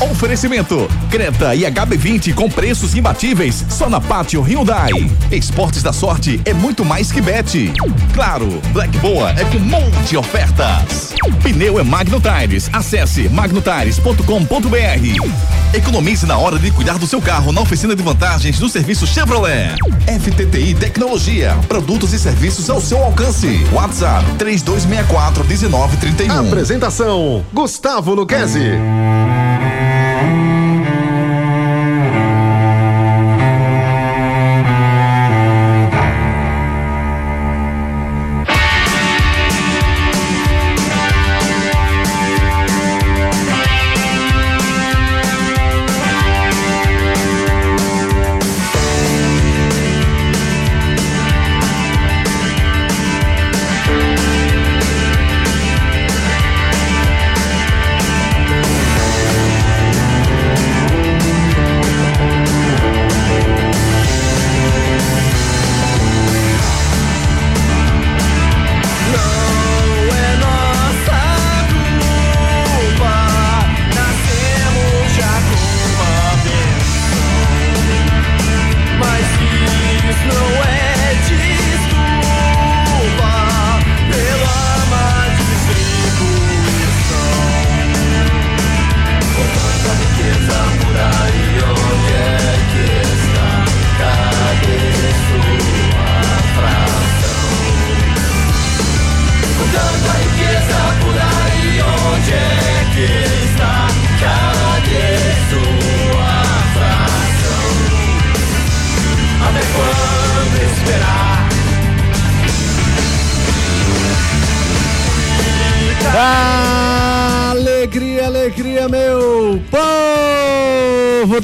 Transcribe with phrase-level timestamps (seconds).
[0.00, 4.90] Oferecimento: Creta e HB20 com preços imbatíveis só na Pátio Hyundai.
[5.30, 7.70] Esportes da sorte é muito mais que bet.
[8.14, 11.12] Claro, Black Boa é com um monte de ofertas.
[11.42, 12.70] Pneu é Magno Tires.
[12.72, 15.74] Acesse magnotires.com.br.
[15.74, 19.74] Economize na hora de cuidar do seu carro na oficina de vantagens do serviço Chevrolet.
[20.06, 21.56] FTTI Tecnologia.
[21.68, 23.66] Produtos e serviços ao seu alcance.
[23.72, 26.48] WhatsApp 3264 1931.
[26.48, 28.70] Apresentação: Gustavo Luquezzi.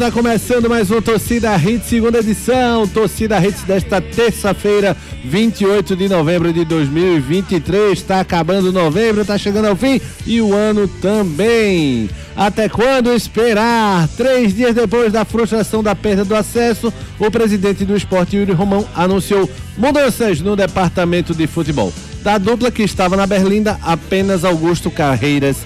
[0.06, 0.10] Povo!
[0.10, 2.86] Tá começando mais um Torcida Hits, segunda edição.
[2.86, 8.00] Torcida Hits desta terça-feira, 28 de novembro de 2023.
[8.02, 12.08] Tá acabando novembro, tá chegando ao fim e o ano também.
[12.36, 14.08] Até quando esperar?
[14.16, 18.86] Três dias depois da frustração da perda do acesso, o presidente do esporte, Yuri Romão,
[18.94, 21.92] anunciou mudanças no departamento de futebol.
[22.22, 25.58] Da dupla que estava na Berlinda, apenas Augusto Carreiras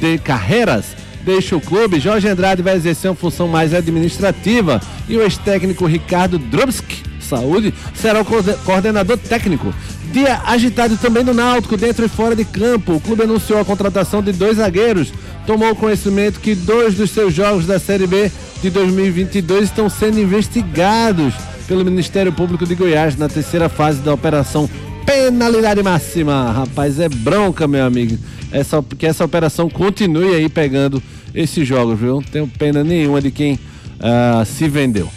[0.00, 2.00] de Carreiras deixa o clube.
[2.00, 8.20] Jorge Andrade vai exercer uma função mais administrativa e o ex-técnico Ricardo Drubski, saúde, será
[8.20, 9.72] o coordenador técnico.
[10.12, 12.94] Dia agitado também no Náutico, dentro e fora de campo.
[12.94, 15.12] O clube anunciou a contratação de dois zagueiros.
[15.46, 18.30] Tomou conhecimento que dois dos seus jogos da Série B
[18.62, 21.34] de 2022 estão sendo investigados
[21.66, 24.68] pelo Ministério Público de Goiás na terceira fase da operação
[25.08, 26.52] penalidade máxima.
[26.52, 28.18] Rapaz, é bronca, meu amigo.
[28.52, 31.02] Essa, que essa operação continue aí pegando
[31.34, 32.16] esses jogos, viu?
[32.16, 35.08] Não tenho pena nenhuma de quem uh, se vendeu.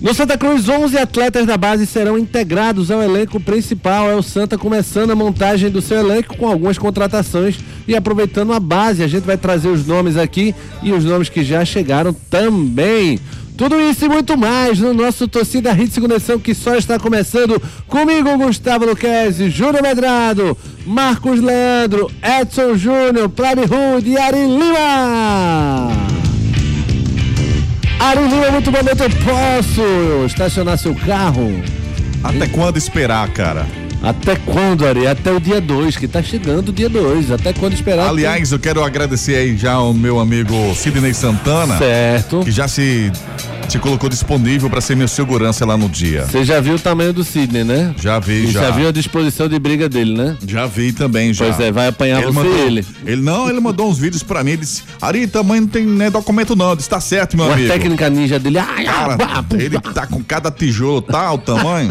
[0.00, 4.10] No Santa Cruz, 11 atletas da base serão integrados ao elenco principal.
[4.10, 8.60] É o Santa começando a montagem do seu elenco com algumas contratações e aproveitando a
[8.60, 9.02] base.
[9.02, 13.20] A gente vai trazer os nomes aqui e os nomes que já chegaram também.
[13.56, 17.60] Tudo isso e muito mais no nosso Torcida Hit Segunda Edição que só está começando
[17.86, 25.88] comigo, Gustavo Luquezzi, Júnior Medrado, Marcos Leandro, Edson Júnior, Flávio Rude e Ari Lima.
[27.98, 31.50] Ari Lima, muito bom noite, eu posso estacionar seu carro?
[32.22, 33.66] Até quando esperar, cara?
[34.02, 35.06] Até quando, Ari?
[35.06, 37.30] Até o dia 2, que tá chegando o dia 2.
[37.30, 38.08] Até quando esperar?
[38.08, 41.78] Aliás, eu quero agradecer aí já ao meu amigo Sidney Santana.
[41.78, 42.40] Certo.
[42.44, 43.10] Que já se
[43.68, 46.24] se colocou disponível para ser minha segurança lá no dia.
[46.24, 47.94] Você já viu o tamanho do Sidney, né?
[48.00, 48.62] Já vi, e já.
[48.62, 50.36] Já viu a disposição de briga dele, né?
[50.46, 51.46] Já vi também, já.
[51.46, 52.86] Pois é, vai apanhar ele você mandou, ele.
[53.04, 56.10] Ele não, ele mandou uns vídeos para mim, ele disse, Ari, tamanho não tem né,
[56.10, 57.68] documento não, disse, tá certo, meu Uma amigo.
[57.68, 59.16] técnica ninja dele, ai, Cara,
[59.58, 61.90] ele tá com cada tijolo tal tamanho.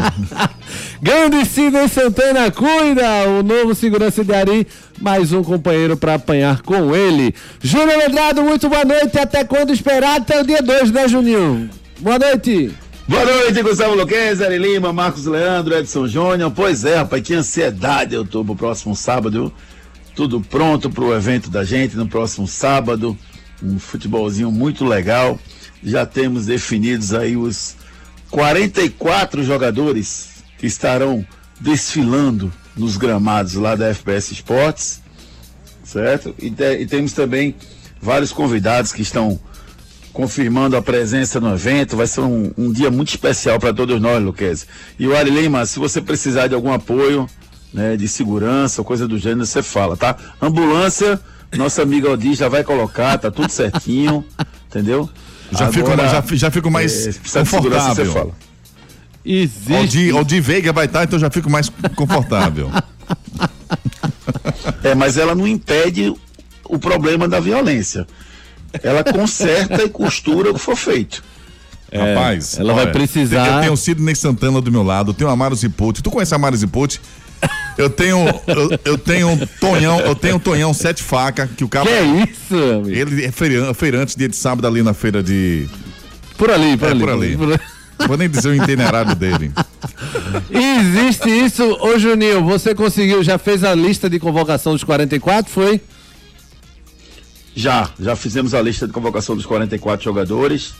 [1.00, 3.26] Grande Sidney Santana, cuida!
[3.26, 4.66] O novo segurança de Ari,
[5.00, 7.34] mais um companheiro para apanhar com ele.
[7.62, 9.18] Júnior Medrado, muito boa noite.
[9.18, 10.20] Até quando esperar?
[10.20, 11.70] Até o dia 2, né, Juninho?
[11.98, 12.70] Boa noite.
[13.08, 16.52] Boa noite, Gustavo Luquez, Ari Lima, Marcos Leandro, Edson Júnior.
[16.54, 19.50] Pois é, rapaz, que ansiedade eu tô pro próximo sábado.
[20.14, 23.16] Tudo pronto pro evento da gente no próximo sábado.
[23.62, 25.40] Um futebolzinho muito legal.
[25.82, 27.74] Já temos definidos aí os
[28.30, 31.24] 44 jogadores que estarão
[31.60, 35.00] desfilando nos gramados lá da FPS Esportes,
[35.82, 36.34] certo?
[36.38, 37.54] E, te, e temos também
[38.00, 39.38] vários convidados que estão
[40.12, 41.96] confirmando a presença no evento.
[41.96, 44.66] Vai ser um, um dia muito especial para todos nós, Luquez.
[44.98, 47.28] E o Ari Lima, se você precisar de algum apoio,
[47.72, 50.16] né, de segurança coisa do gênero, você fala, tá?
[50.40, 51.20] Ambulância
[51.56, 54.24] Nossa amiga Odi já vai colocar, tá tudo certinho,
[54.68, 55.08] entendeu?
[55.52, 58.12] Já, fico, Agora, já, fi- já fico mais é, segurança, você confortável.
[58.12, 58.32] fala.
[59.26, 59.74] Existe.
[59.74, 62.70] Aldi, Aldi Veiga vai estar, então já fico mais confortável.
[64.82, 66.12] É, mas ela não impede
[66.64, 68.06] o problema da violência.
[68.82, 71.22] Ela conserta e costura o que for feito.
[71.92, 75.32] Rapaz, ela vai precisar- Eu tenho o Sidney Santana do meu lado, eu tenho a
[75.32, 76.02] Amaro Zipucci.
[76.02, 77.00] Tu conhece a Amaro Zipucci?
[77.78, 81.68] Eu tenho, eu, eu tenho um Tonhão, eu tenho um Tonhão Sete Faca, que o
[81.68, 81.86] cara.
[81.86, 82.88] Que é isso, amigo?
[82.90, 85.68] Ele é feira- feirante dia de sábado ali na feira de.
[86.38, 87.00] Por ali, por É, ali.
[87.00, 87.60] por ali.
[88.06, 89.52] Vou nem dizer o itinerário dele.
[90.50, 91.64] Existe isso.
[91.80, 95.80] Ô, Juninho, você conseguiu, já fez a lista de convocação dos 44, foi?
[97.54, 100.74] Já, já fizemos a lista de convocação dos 44 jogadores.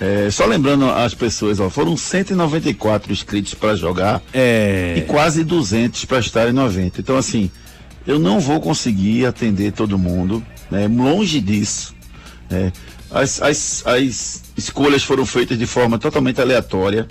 [0.00, 4.38] É, só lembrando as pessoas, ó, foram 194 inscritos para jogar e
[5.00, 5.04] É.
[5.08, 7.00] quase 200 para estarem no evento.
[7.00, 7.50] Então, assim,
[8.06, 10.86] eu não vou conseguir atender todo mundo, né?
[10.88, 11.94] longe disso.
[12.50, 12.72] né?
[13.10, 17.06] As, as, as escolhas foram feitas de forma totalmente aleatória,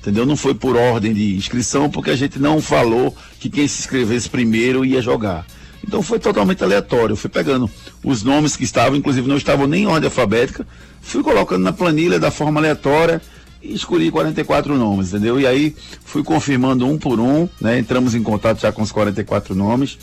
[0.00, 0.26] entendeu?
[0.26, 4.28] Não foi por ordem de inscrição, porque a gente não falou que quem se inscrevesse
[4.28, 5.46] primeiro ia jogar.
[5.86, 7.14] Então foi totalmente aleatório.
[7.14, 7.70] Eu fui pegando
[8.04, 10.66] os nomes que estavam, inclusive não estavam nem em ordem alfabética,
[11.00, 13.20] fui colocando na planilha da forma aleatória
[13.62, 15.40] e escolhi 44 nomes, entendeu?
[15.40, 17.78] E aí fui confirmando um por um, né?
[17.78, 19.98] Entramos em contato já com os 44 nomes.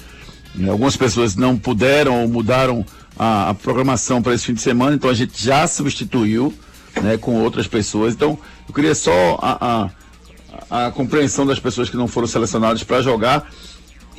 [0.68, 2.84] Algumas pessoas não puderam ou mudaram
[3.18, 6.54] a, a programação para esse fim de semana, então a gente já substituiu
[7.02, 8.14] né, com outras pessoas.
[8.14, 8.38] Então,
[8.68, 9.90] eu queria só a,
[10.70, 13.50] a, a compreensão das pessoas que não foram selecionadas para jogar.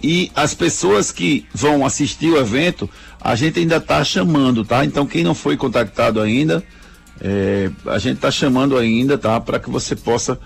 [0.02, 2.88] E as pessoas que vão assistir o evento,
[3.20, 4.84] a gente ainda está chamando, tá?
[4.84, 6.62] Então, quem não foi contactado ainda,
[7.20, 9.40] é, a gente está chamando ainda, tá?
[9.40, 10.38] Para que você possa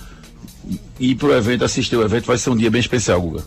[0.99, 2.26] ir para o evento, assistir o evento.
[2.26, 3.44] Vai ser um dia bem especial, Guga.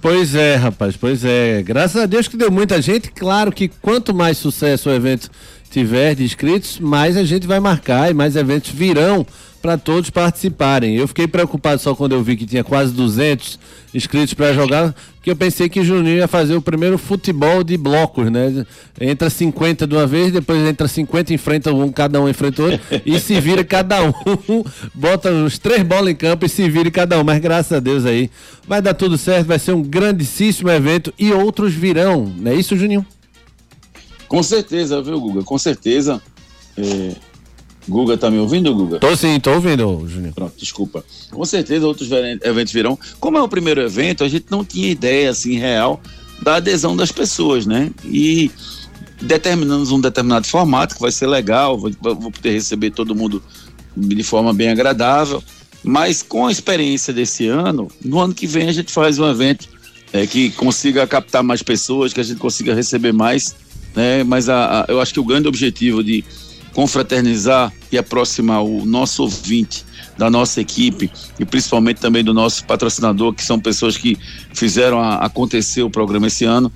[0.00, 1.62] Pois é, rapaz, pois é.
[1.62, 3.10] Graças a Deus que deu muita gente.
[3.10, 5.30] Claro que quanto mais sucesso o evento
[5.70, 9.26] tiver de inscritos, mais a gente vai marcar e mais eventos virão
[9.60, 10.96] para todos participarem.
[10.96, 13.58] Eu fiquei preocupado só quando eu vi que tinha quase 200
[13.92, 18.30] inscritos para jogar, porque eu pensei que Juninho ia fazer o primeiro futebol de blocos,
[18.30, 18.64] né?
[19.00, 23.18] Entra 50 de uma vez, depois entra 50, enfrenta um, cada um enfrenta outro, e
[23.18, 24.12] se vira cada um,
[24.94, 27.24] bota os três bolas em campo e se vira cada um.
[27.24, 28.30] Mas graças a Deus aí
[28.66, 32.76] vai dar tudo certo, vai ser um grandíssimo evento e outros virão, não é isso,
[32.76, 33.04] Juninho?
[34.28, 35.42] Com certeza, viu, Guga?
[35.42, 36.22] Com certeza.
[36.78, 37.16] É,
[37.88, 38.98] Guga, tá me ouvindo, Guga?
[38.98, 40.32] Tô sim, tô ouvindo, Juninho.
[40.34, 41.04] Pronto, desculpa.
[41.30, 42.98] Com certeza outros eventos virão.
[43.18, 46.00] Como é o primeiro evento, a gente não tinha ideia, assim, real
[46.42, 47.90] da adesão das pessoas, né?
[48.04, 48.50] E
[49.20, 53.42] determinamos um determinado formato que vai ser legal, vou, vou poder receber todo mundo
[53.96, 55.42] de forma bem agradável.
[55.82, 59.66] Mas com a experiência desse ano, no ano que vem a gente faz um evento
[60.12, 63.54] é, que consiga captar mais pessoas, que a gente consiga receber mais,
[63.94, 64.22] né?
[64.24, 66.24] Mas a, a- eu acho que o grande objetivo de
[66.74, 69.84] confraternizar e aproximar o nosso ouvinte
[70.16, 74.18] da nossa equipe e principalmente também do nosso patrocinador, que são pessoas que
[74.54, 76.70] fizeram a- acontecer o programa esse ano,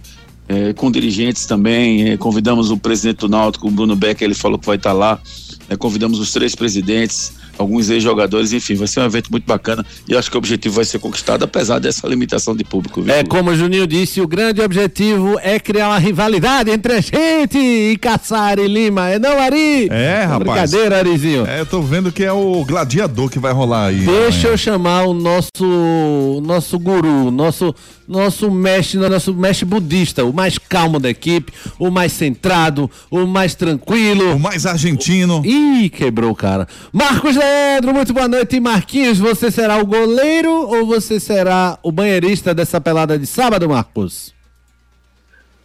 [0.49, 2.09] é, com dirigentes também.
[2.11, 5.21] é, convidamos o presidente do Náutico, o Bruno Becker, ele falou que vai estar lá.
[5.69, 10.17] é, convidamos os três presidentes, alguns ex-jogadores, enfim, vai ser um evento muito bacana e
[10.17, 13.03] acho que o objetivo vai ser conquistado, apesar dessa limitação de público.
[13.03, 13.15] viu?
[13.15, 17.59] É como o Juninho disse, o grande objetivo é criar uma rivalidade entre a gente
[17.59, 19.09] e Caçar e Lima.
[19.11, 19.89] É não, Ari?
[19.91, 20.71] É, rapaz.
[20.71, 21.47] Brincadeira, Arizinho.
[21.47, 24.01] É, eu tô vendo que é o gladiador que vai rolar aí.
[24.01, 24.49] Deixa amanhã.
[24.51, 27.75] eu chamar o nosso nosso guru, nosso
[28.07, 33.55] nosso mestre, nosso mestre budista, o mais calmo da equipe, o mais centrado, o mais
[33.55, 34.39] O tranquilo.
[34.39, 35.43] mais argentino.
[35.45, 36.69] Ih, quebrou o cara.
[36.93, 38.59] Marcos Leandro, muito boa noite.
[38.59, 44.33] Marquinhos, você será o goleiro ou você será o banheirista dessa pelada de sábado, Marcos?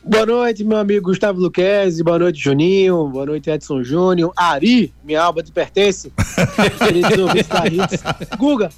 [0.04, 5.22] Boa noite, meu amigo Gustavo Luquezzi, boa noite, Juninho, boa noite, Edson Júnior, Ari, minha
[5.22, 6.12] alma te pertence,
[6.80, 8.04] queridos ouvintes da Hits.
[8.38, 8.70] Guga,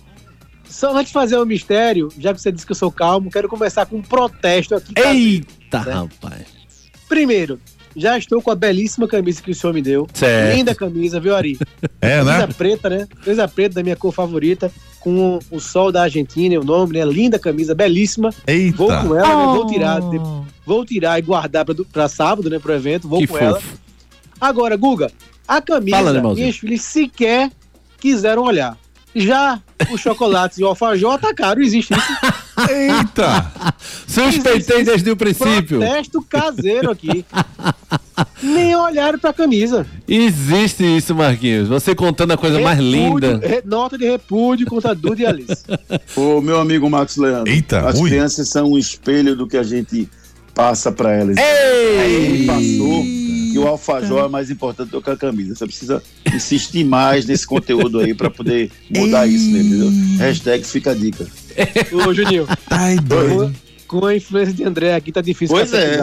[0.67, 3.47] só antes de fazer o mistério, já que você disse que eu sou calmo, quero
[3.49, 4.93] começar com um protesto aqui.
[4.97, 5.91] Eita, Né?
[5.93, 6.45] rapaz.
[7.07, 7.59] Primeiro,
[7.95, 10.07] já estou com a belíssima camisa que o senhor me deu.
[10.13, 10.55] Certo.
[10.55, 11.57] Linda camisa, viu, Ari?
[12.03, 12.53] É, Camisa né?
[12.57, 13.07] preta, né?
[13.23, 17.05] Camisa preta da minha cor favorita, com o sol da Argentina, o nome, né?
[17.05, 18.31] Linda camisa, belíssima.
[18.75, 19.27] Vou com Eita.
[19.27, 19.53] ela, né?
[19.57, 20.21] Vou tirar, de-
[20.65, 22.57] vou tirar e guardar pra, pra sábado, né?
[22.57, 23.59] Pro evento, vou que com ela.
[23.59, 23.77] fofo.
[24.39, 25.11] Agora, Guga,
[25.47, 27.51] a camisa, Fala, minhas filhas sequer
[27.99, 28.75] quiseram olhar.
[29.13, 29.59] Já
[29.91, 32.01] os chocolates e o alfajor atacaram, existe isso.
[32.69, 33.51] Eita.
[34.07, 35.79] Suspeitei desde o princípio.
[35.79, 37.25] Protesto caseiro aqui.
[38.43, 39.85] Nem olharam pra camisa.
[40.07, 41.67] Existe isso, Marquinhos.
[41.67, 43.47] Você contando a coisa mais Repúdio, linda.
[43.47, 45.63] re- Nota de repúdio contra Duda e Alice.
[46.15, 47.51] Ô, meu amigo Marcos Leandro.
[47.51, 48.09] Eita, As ui.
[48.09, 50.07] crianças são um espelho do que a gente
[50.53, 51.37] Passa para elas.
[51.37, 52.45] Ei!
[52.45, 55.55] passou que o alfajor é mais importante do que a camisa.
[55.55, 56.03] Você precisa
[56.33, 59.89] insistir mais nesse conteúdo aí para poder mudar isso, né, entendeu?
[60.17, 61.25] Hashtag fica a dica.
[62.07, 62.47] Ô, Juninho.
[62.69, 63.53] Ai, doido.
[63.87, 65.97] Com a influência de André aqui, tá difícil pois é.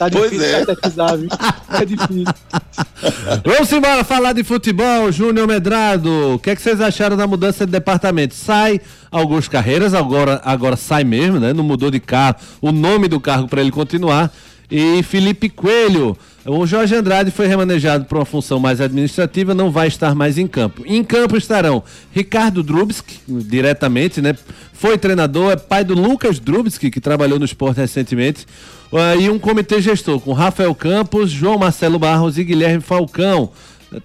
[0.00, 0.64] Tá pois difícil é.
[0.64, 1.28] catequizar, viu?
[1.72, 2.24] É difícil.
[3.44, 6.34] Vamos embora falar de futebol, Júnior Medrado.
[6.34, 8.34] O que, é que vocês acharam da mudança de departamento?
[8.34, 8.80] Sai
[9.10, 11.52] Augusto Carreiras, agora, agora sai mesmo, né?
[11.52, 14.32] Não mudou de cargo, o nome do cargo para ele continuar.
[14.70, 16.16] E Felipe Coelho.
[16.46, 20.46] O Jorge Andrade foi remanejado para uma função mais administrativa, não vai estar mais em
[20.46, 20.82] campo.
[20.86, 21.82] Em campo estarão
[22.12, 24.34] Ricardo Drubski, diretamente, né?
[24.72, 28.46] Foi treinador, é pai do Lucas Drubski, que trabalhou no esporte recentemente.
[28.90, 33.50] Uh, e um comitê gestor com Rafael Campos, João Marcelo Barros e Guilherme Falcão.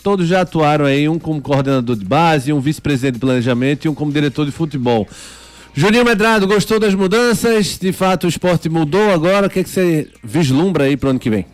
[0.04, 3.96] Todos já atuaram aí, um como coordenador de base, um vice-presidente de planejamento e um
[3.96, 5.08] como diretor de futebol.
[5.74, 7.78] Juninho Medrado, gostou das mudanças?
[7.78, 9.48] De fato, o esporte mudou agora.
[9.48, 11.46] O que, é que você vislumbra aí para o ano que vem?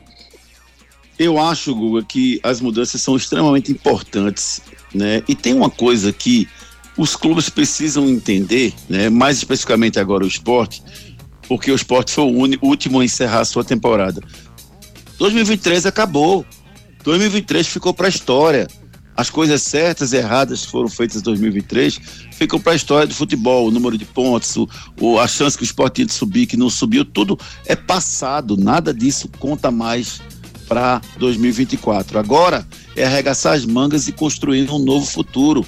[1.24, 4.60] Eu acho, Guga, que as mudanças são extremamente importantes,
[4.92, 5.22] né?
[5.28, 6.50] E tem uma coisa que
[6.98, 9.08] os clubes precisam entender, né?
[9.08, 10.82] Mais especificamente agora o esporte,
[11.48, 14.20] porque o esporte foi o único, último a encerrar a sua temporada.
[15.20, 16.44] 2023 acabou.
[17.04, 18.68] 2023 ficou para a história.
[19.16, 22.00] As coisas certas e erradas foram feitas em 2023
[22.32, 24.68] ficam para a história do futebol, o número de pontos, o,
[25.00, 27.38] o, a chance que o esporte tinha de subir, que não subiu, tudo
[27.68, 30.20] é passado, nada disso conta mais
[30.72, 32.18] para 2024.
[32.18, 35.66] Agora é arregaçar as mangas e construir um novo futuro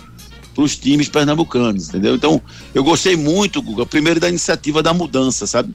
[0.55, 2.15] para os times pernambucanos, entendeu?
[2.15, 2.41] Então,
[2.73, 5.73] eu gostei muito, Guga, primeiro da iniciativa da mudança, sabe?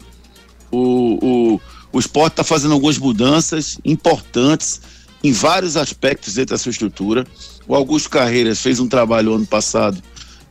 [0.71, 1.19] O,
[1.53, 1.61] o,
[1.93, 4.81] o esporte está fazendo algumas mudanças importantes
[5.23, 7.27] em vários aspectos dentro da sua estrutura.
[7.67, 10.03] O Augusto Carreiras fez um trabalho ano passado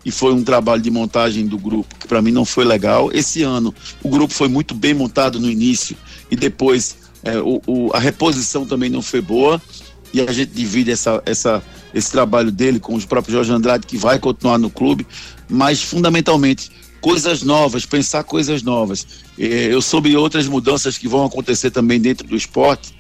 [0.06, 3.10] e foi um trabalho de montagem do grupo que para mim não foi legal.
[3.12, 5.98] Esse ano o grupo foi muito bem montado no início
[6.30, 9.62] e depois é, o, o, a reposição também não foi boa
[10.14, 11.62] e a gente divide essa, essa,
[11.94, 15.06] esse trabalho dele com o próprio Jorge Andrade que vai continuar no clube,
[15.50, 19.06] mas fundamentalmente coisas novas, pensar coisas novas.
[19.38, 22.96] Eu soube outras mudanças que vão acontecer também dentro do esporte,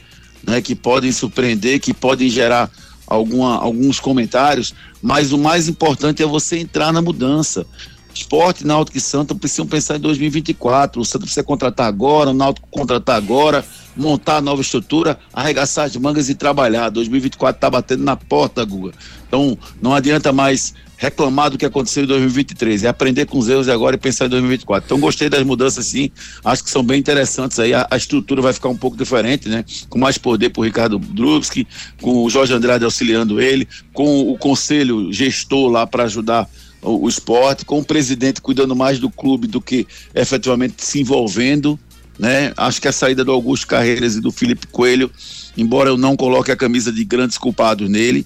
[0.45, 2.69] né, que podem surpreender, que podem gerar
[3.07, 7.65] alguma, alguns comentários, mas o mais importante é você entrar na mudança.
[8.13, 10.99] Esporte, Náutico e Santa precisam pensar em 2024.
[10.99, 13.63] O Santa precisa contratar agora, o Náutico contratar agora,
[13.97, 16.89] montar a nova estrutura, arregaçar as mangas e trabalhar.
[16.89, 18.93] 2024 está batendo na porta, Guga.
[19.27, 23.69] Então, não adianta mais reclamar do que aconteceu em 2023, é aprender com os erros
[23.69, 24.87] agora e pensar em 2024.
[24.87, 26.09] Então, gostei das mudanças, sim.
[26.43, 27.73] Acho que são bem interessantes aí.
[27.73, 29.63] A, a estrutura vai ficar um pouco diferente, né?
[29.89, 31.67] Com mais poder para o Ricardo Drubski,
[32.01, 36.49] com o Jorge Andrade auxiliando ele, com o conselho gestor lá para ajudar
[36.81, 39.85] o, o esporte, com o presidente cuidando mais do clube do que
[40.15, 41.79] efetivamente se envolvendo.
[42.17, 42.51] Né?
[42.57, 45.11] Acho que a saída do Augusto Carreiras e do Felipe Coelho,
[45.55, 48.25] embora eu não coloque a camisa de grandes culpados nele,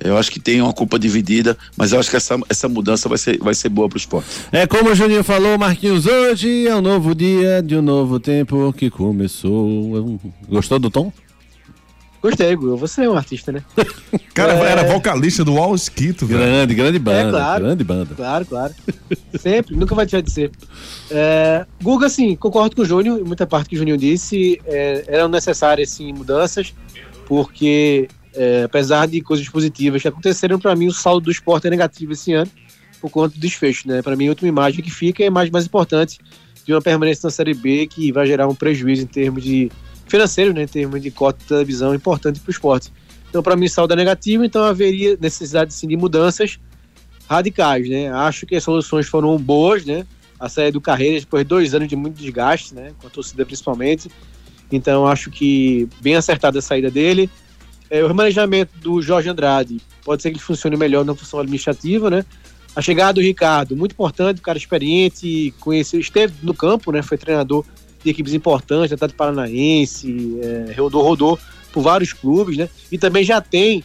[0.00, 3.18] eu acho que tem uma culpa dividida, mas eu acho que essa, essa mudança vai
[3.18, 4.28] ser, vai ser boa para o esporte.
[4.52, 8.72] É como o Juninho falou, Marquinhos, hoje é um novo dia de um novo tempo
[8.72, 10.20] que começou.
[10.48, 11.12] Gostou do tom?
[12.20, 12.76] Gostei, Gu.
[12.76, 13.62] Você é um artista, né?
[14.34, 14.72] Cara, É.
[14.72, 16.40] era vocalista do All Esquito, velho.
[16.40, 17.28] Grande, grande banda.
[17.28, 17.64] É, claro.
[17.64, 18.14] Grande banda.
[18.14, 18.74] Claro, claro.
[19.38, 20.50] Sempre, nunca vai deixar de ser.
[21.10, 25.04] É, Guga, assim, concordo com o Júnior, em muita parte que o Juninho disse, é,
[25.06, 26.74] eram necessárias, sim, mudanças,
[27.26, 31.70] porque, é, apesar de coisas positivas que aconteceram, para mim o saldo do esporte é
[31.70, 32.50] negativo esse ano,
[33.00, 34.02] por conta do desfecho, né?
[34.02, 36.18] Para mim, a última imagem que fica é a imagem mais importante
[36.66, 39.70] de uma permanência na Série B, que vai gerar um prejuízo em termos de
[40.08, 40.62] financeiro, né?
[40.62, 42.92] Em termos de cota de televisão importante para o esporte.
[43.28, 46.58] Então, para mim, saldo é negativo, então haveria necessidade, sim, de mudanças
[47.28, 48.10] radicais, né?
[48.10, 50.06] Acho que as soluções foram boas, né?
[50.40, 52.92] A saída do Carreiras depois de dois anos de muito desgaste, né?
[53.00, 54.10] Com a torcida principalmente.
[54.72, 57.28] Então acho que bem acertada a saída dele.
[57.90, 62.08] É, o remanejamento do Jorge Andrade pode ser que ele funcione melhor na função administrativa,
[62.08, 62.24] né?
[62.74, 67.02] A chegada do Ricardo, muito importante, cara experiente, conheceu, esteve no campo, né?
[67.02, 67.64] Foi treinador
[68.08, 71.38] equipes importantes, Atlético Paranaense, é, rodou
[71.72, 72.68] por vários clubes, né?
[72.90, 73.84] E também já tem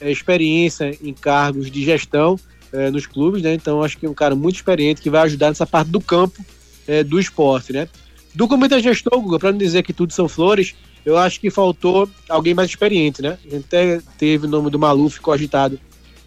[0.00, 2.38] é, experiência em cargos de gestão
[2.72, 3.54] é, nos clubes, né?
[3.54, 6.44] Então acho que é um cara muito experiente que vai ajudar nessa parte do campo
[6.86, 7.88] é, do esporte, né?
[8.34, 12.08] Do comitê gestor, Guga, para não dizer que tudo são flores, eu acho que faltou
[12.28, 13.38] alguém mais experiente, né?
[13.46, 15.78] A gente até teve o nome do Maluf cogitado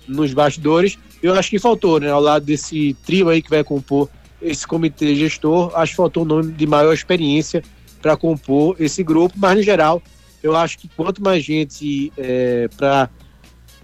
[0.08, 0.98] nos bastidores.
[1.22, 2.10] Eu acho que faltou, né?
[2.10, 4.08] Ao lado desse trio aí que vai compor
[4.41, 7.63] esse comitê gestor, acho que faltou um nome de maior experiência
[8.01, 10.01] para compor esse grupo, mas no geral,
[10.41, 13.10] eu acho que quanto mais gente é, para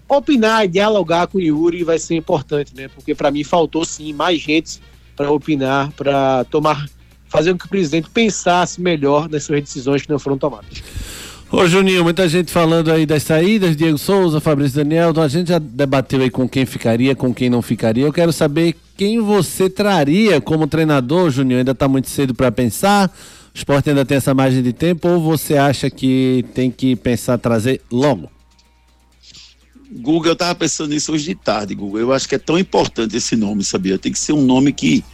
[0.08, 2.88] opinar e dialogar com o Yuri vai ser importante, né?
[2.88, 4.80] Porque para mim faltou sim mais gente
[5.16, 6.86] para opinar, para tomar
[7.28, 10.82] fazer com que o presidente pensasse melhor nas suas decisões que não foram tomadas.
[11.56, 15.50] Ô Juninho, muita gente falando aí das saídas, Diego Souza, Fabrício Daniel, então a gente
[15.50, 18.04] já debateu aí com quem ficaria, com quem não ficaria.
[18.04, 21.60] Eu quero saber quem você traria como treinador, Juninho.
[21.60, 23.08] Ainda está muito cedo para pensar.
[23.54, 27.38] O esporte ainda tem essa margem de tempo ou você acha que tem que pensar
[27.38, 28.28] trazer logo?
[29.92, 32.00] Google, eu tava pensando nisso hoje de tarde, Google.
[32.00, 33.96] Eu acho que é tão importante esse nome, sabia?
[33.96, 35.04] Tem que ser um nome que,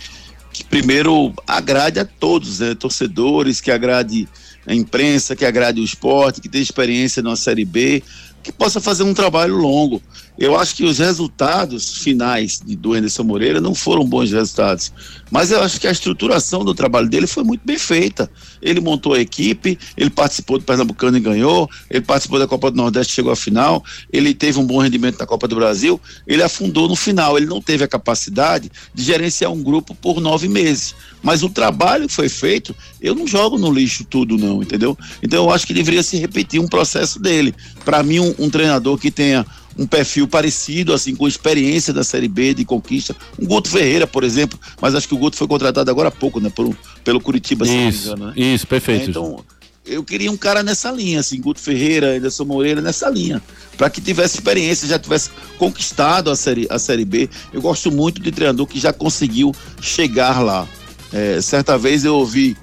[0.54, 2.75] que primeiro agrade a todos, né?
[2.75, 4.26] Torcedores, que agrade
[4.74, 8.02] imprensa, que agrade o esporte, que tenha experiência na Série B,
[8.42, 10.02] que possa fazer um trabalho longo.
[10.38, 14.90] Eu acho que os resultados finais de, do Anderson Moreira não foram bons resultados,
[15.30, 18.30] mas eu acho que a estruturação do trabalho dele foi muito bem feita.
[18.62, 22.76] Ele montou a equipe, ele participou do Pernambucano e ganhou, ele participou da Copa do
[22.78, 26.88] Nordeste, chegou à final, ele teve um bom rendimento na Copa do Brasil, ele afundou
[26.88, 30.94] no final, ele não teve a capacidade de gerenciar um grupo por nove meses.
[31.23, 34.97] Mas o trabalho que foi feito, eu não jogo no lixo tudo, não, entendeu?
[35.23, 37.54] Então eu acho que deveria se repetir um processo dele.
[37.85, 39.46] Para mim, um, um treinador que tenha
[39.78, 43.14] um perfil parecido, assim, com experiência da Série B de conquista.
[43.38, 46.40] Um Guto Ferreira, por exemplo, mas acho que o Guto foi contratado agora há pouco,
[46.40, 46.50] né?
[46.50, 48.32] Por, pelo Curitiba, isso, engano, né?
[48.37, 49.06] Isso, perfeito.
[49.06, 49.44] É, então,
[49.87, 53.42] eu queria um cara nessa linha, assim, Guto Ferreira, Anderson Moreira, nessa linha.
[53.76, 57.28] para que tivesse experiência, já tivesse conquistado a série, a série B.
[57.52, 60.68] Eu gosto muito de treinador que já conseguiu chegar lá.
[61.12, 62.56] É, certa vez eu ouvi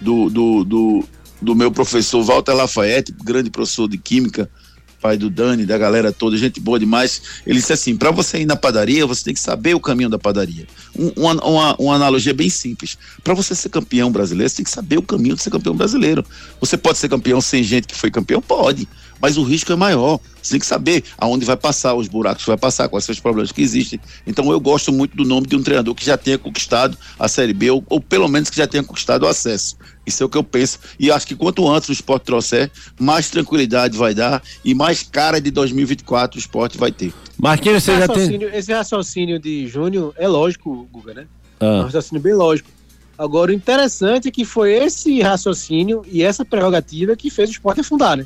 [0.00, 1.04] do, do, do,
[1.40, 4.50] do meu professor Walter Lafayette, grande professor de Química,
[5.00, 7.22] pai do Dani, da galera toda, gente boa demais.
[7.46, 10.18] Ele disse assim: para você ir na padaria, você tem que saber o caminho da
[10.18, 10.66] padaria.
[10.96, 12.98] Um, uma, uma, uma analogia bem simples.
[13.22, 16.24] Para você ser campeão brasileiro, você tem que saber o caminho de ser campeão brasileiro.
[16.60, 18.40] Você pode ser campeão sem gente que foi campeão?
[18.40, 18.88] Pode
[19.20, 20.20] mas o risco é maior.
[20.40, 23.20] Você tem que saber aonde vai passar, os buracos que vai passar, quais são os
[23.20, 24.00] problemas que existem.
[24.26, 27.52] Então eu gosto muito do nome de um treinador que já tenha conquistado a Série
[27.52, 29.76] B, ou, ou pelo menos que já tenha conquistado o acesso.
[30.06, 30.78] Isso é o que eu penso.
[30.98, 35.40] E acho que quanto antes o esporte trouxer, mais tranquilidade vai dar e mais cara
[35.40, 37.12] de 2024 o esporte vai ter.
[37.38, 38.42] Marquinhos, você já tem.
[38.54, 41.26] Esse raciocínio de Júnior é lógico, Guga, né?
[41.60, 41.66] Ah.
[41.66, 42.70] É um raciocínio bem lógico.
[43.18, 47.80] Agora, o interessante é que foi esse raciocínio e essa prerrogativa que fez o esporte
[47.80, 48.24] afundar, né?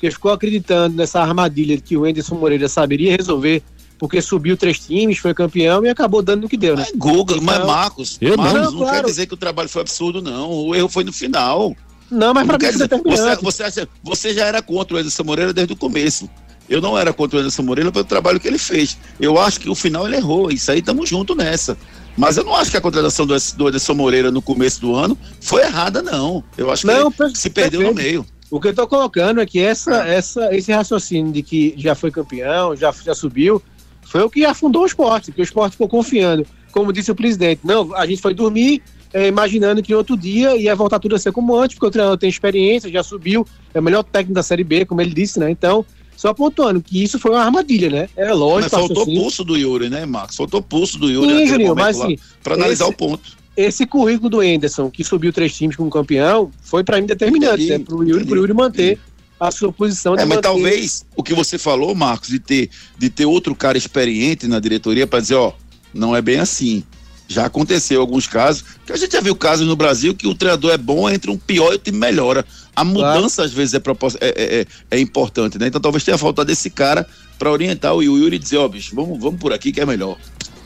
[0.00, 3.62] Porque ficou acreditando nessa armadilha que o Anderson Moreira saberia resolver,
[3.98, 6.86] porque subiu três times, foi campeão e acabou dando no que deu, né?
[6.88, 8.96] É Guga, então, mas Marcos, eu Marcos não, não claro.
[8.96, 10.50] quer dizer que o trabalho foi absurdo, não.
[10.50, 11.76] O erro foi no final.
[12.10, 15.52] Não, mas para mim dizer, você, você, acha, você já era contra o Anderson Moreira
[15.52, 16.30] desde o começo.
[16.66, 18.96] Eu não era contra o Anderson Moreira pelo trabalho que ele fez.
[19.20, 20.50] Eu acho que o final ele errou.
[20.50, 21.76] Isso aí estamos junto nessa.
[22.16, 25.18] Mas eu não acho que a contratação do, do Anderson Moreira no começo do ano
[25.42, 26.42] foi errada, não.
[26.56, 28.24] Eu acho que não, ele se perdeu no meio.
[28.50, 32.10] O que eu estou colocando é que essa, essa, esse raciocínio de que já foi
[32.10, 33.62] campeão, já, já subiu,
[34.02, 36.44] foi o que afundou o esporte, porque o esporte ficou confiando.
[36.72, 38.82] Como disse o presidente, não, a gente foi dormir
[39.12, 42.18] é, imaginando que outro dia ia voltar tudo a ser como antes, porque o treinador
[42.18, 45.50] tem experiência, já subiu, é o melhor técnico da Série B, como ele disse, né?
[45.50, 45.84] Então,
[46.16, 48.08] só pontuando que isso foi uma armadilha, né?
[48.16, 48.76] É lógico.
[48.76, 50.36] Mas faltou pulso do Yuri, né, Marcos?
[50.36, 54.42] Faltou pulso do Yuri Sim, mas assim, para analisar esse, o ponto esse currículo do
[54.42, 57.78] Enderson, que subiu três times como campeão, foi para mim determinante, né?
[57.78, 58.98] Para o Yuri, Yuri manter
[59.38, 60.14] a sua posição.
[60.14, 60.42] É, mas manter...
[60.42, 65.06] talvez o que você falou, Marcos, de ter, de ter outro cara experiente na diretoria
[65.06, 65.52] para dizer, ó,
[65.92, 66.84] não é bem assim.
[67.26, 70.72] Já aconteceu alguns casos, que a gente já viu casos no Brasil que o treinador
[70.72, 72.44] é bom, entra um pior e o time melhora.
[72.74, 73.50] A mudança, claro.
[73.50, 75.68] às vezes, é, é, é, é, é, importante, né?
[75.68, 77.06] Então talvez tenha faltado desse cara
[77.38, 79.86] para orientar o Yuri e dizer, ó, oh, bicho, vamos, vamos por aqui que é
[79.86, 80.18] melhor.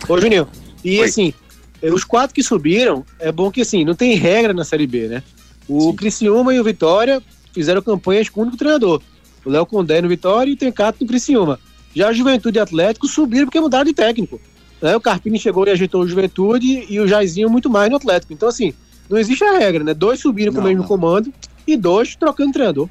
[0.08, 0.48] Ô, Juninho,
[0.82, 1.06] e Oi.
[1.06, 1.43] assim, é,
[1.92, 5.22] os quatro que subiram, é bom que assim, não tem regra na Série B, né?
[5.68, 5.96] O Sim.
[5.96, 9.02] Criciúma e o Vitória fizeram campanhas com o único treinador.
[9.44, 11.58] O Léo Condé no Vitória e o Tencato no Criciúma.
[11.94, 14.40] Já a Juventude e Atlético subiram porque mudaram de técnico.
[14.80, 14.96] Né?
[14.96, 18.32] O Carpini chegou e ajeitou o Juventude e o Jairzinho muito mais no Atlético.
[18.32, 18.74] Então, assim,
[19.08, 19.94] não existe a regra, né?
[19.94, 20.88] Dois subiram com o mesmo não.
[20.88, 21.32] comando
[21.66, 22.88] e dois trocando treinador.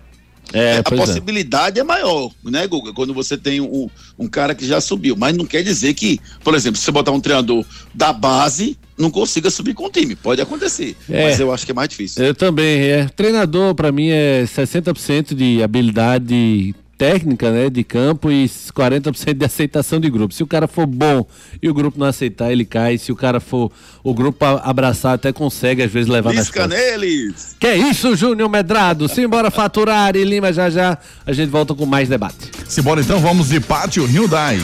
[0.53, 0.81] É, a é.
[0.83, 1.81] possibilidade é.
[1.81, 1.83] é.
[1.83, 2.93] maior, né, Guga?
[2.93, 5.15] Quando você tem um, um cara que já subiu.
[5.17, 9.09] Mas não quer dizer que, por exemplo, se você botar um treinador da base, não
[9.09, 10.15] consiga subir com o time.
[10.15, 10.95] Pode acontecer.
[11.09, 12.23] É, mas eu acho que é mais difícil.
[12.23, 12.81] Eu também.
[12.83, 13.07] É.
[13.15, 19.99] Treinador, para mim, é 60% de habilidade técnica, né, de campo e 40% de aceitação
[19.99, 20.33] de grupo.
[20.33, 21.27] Se o cara for bom
[21.61, 22.97] e o grupo não aceitar, ele cai.
[22.97, 23.69] Se o cara for
[24.01, 27.57] o grupo abraçar, até consegue às vezes levar Pisca nas neles!
[27.59, 29.09] Que é isso, Júnior Medrado?
[29.09, 30.97] Simbora faturar e Lima já já.
[31.25, 32.51] A gente volta com mais debate.
[32.69, 34.61] Simbora então, vamos de Pátio Hyundai.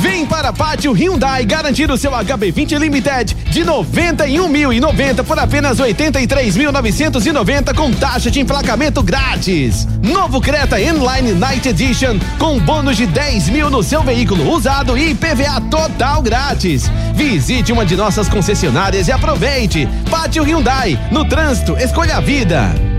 [0.00, 7.90] Vem para Pátio Hyundai garantir o seu HB20 Limited de 91.090 por apenas 83.990 com
[7.92, 9.86] taxa de emplacamento grátis.
[10.02, 15.10] Novo Creta Inline Night Edition com bônus de 10 mil no seu veículo usado e
[15.10, 16.90] IPVA total grátis.
[17.14, 19.88] Visite uma de nossas concessionárias e aproveite.
[20.10, 22.95] Pátio Hyundai, no trânsito, escolha a vida.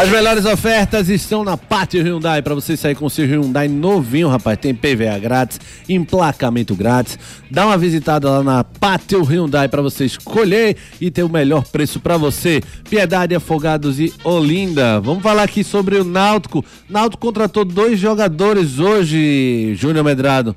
[0.00, 4.28] As melhores ofertas estão na Pátio Hyundai para você sair com o seu Hyundai novinho,
[4.28, 4.58] rapaz.
[4.58, 7.18] Tem PVA grátis, emplacamento grátis.
[7.50, 12.00] Dá uma visitada lá na Pátio Hyundai para você escolher e ter o melhor preço
[12.00, 12.62] para você.
[12.88, 15.00] Piedade, Afogados e Olinda.
[15.00, 16.64] Vamos falar aqui sobre o Náutico.
[16.88, 20.56] Náutico contratou dois jogadores hoje, Júnior Medrado.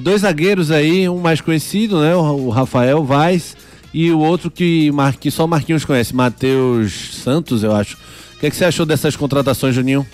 [0.00, 2.14] Dois zagueiros aí, um mais conhecido, né?
[2.14, 3.54] O Rafael Vaz
[3.92, 4.90] e o outro que,
[5.20, 7.96] que só Marquinhos conhece, Matheus Santos, eu acho.
[8.38, 10.06] O que, é que, você achou dessas contratações, Juninho?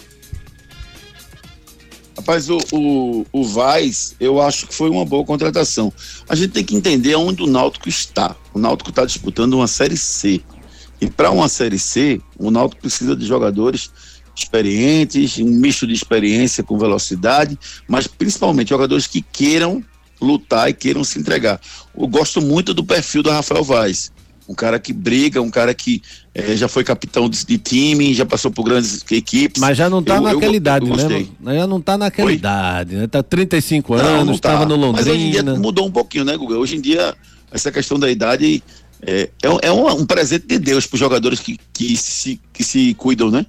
[2.17, 5.93] Rapaz, o, o, o Vaz, eu acho que foi uma boa contratação.
[6.27, 8.35] A gente tem que entender onde o Náutico está.
[8.55, 10.41] O Náutico está disputando uma Série C.
[11.03, 13.91] E para uma Série C, o Náutico precisa de jogadores
[14.35, 19.85] experientes, um misto de experiência com velocidade, mas principalmente jogadores que queiram
[20.19, 21.61] lutar e queiram se entregar.
[21.95, 24.14] Eu gosto muito do perfil do Rafael Vaz
[24.49, 26.03] um cara que briga, um cara que
[26.35, 29.61] é, já foi capitão de, de, time, já passou por grandes equipes.
[29.61, 31.27] Mas já não tá eu, naquela eu, idade, eu né?
[31.55, 32.35] Já não tá naquela Oi?
[32.35, 33.07] idade, né?
[33.07, 34.67] Tá 35 não, anos, estava tá.
[34.67, 34.99] no Londrina.
[34.99, 36.59] Mas hoje em dia mudou um pouquinho, né, Guga?
[36.59, 37.15] Hoje em dia,
[37.51, 38.63] essa questão da idade
[39.07, 42.63] é, é, é um, um, presente de Deus para os jogadores que, que, se, que
[42.63, 43.47] se cuidam, né?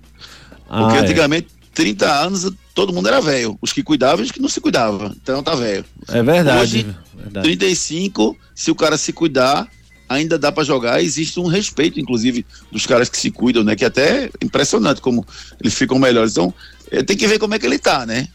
[0.68, 1.00] Porque ah, é.
[1.00, 1.56] antigamente, é.
[1.74, 3.58] 30 anos, todo mundo era velho.
[3.62, 5.14] Os que cuidavam e os que não se cuidavam.
[5.22, 5.84] Então tá velho.
[6.08, 6.62] É verdade.
[6.62, 7.48] Hoje, verdade.
[7.48, 9.68] 35, se o cara se cuidar,
[10.08, 11.02] ainda dá para jogar.
[11.02, 13.76] Existe um respeito, inclusive, dos caras que se cuidam, né?
[13.76, 15.26] Que é até impressionante como
[15.60, 16.32] eles ficam melhores.
[16.32, 16.54] Então,
[16.92, 18.28] é, tem que ver como é que ele tá, né?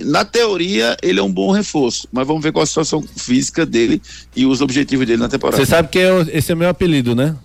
[0.00, 4.00] Na teoria, ele é um bom reforço, mas vamos ver qual a situação física dele
[4.34, 5.62] e os objetivos dele na temporada.
[5.62, 5.98] Você sabe que
[6.32, 7.36] esse é o meu apelido, né?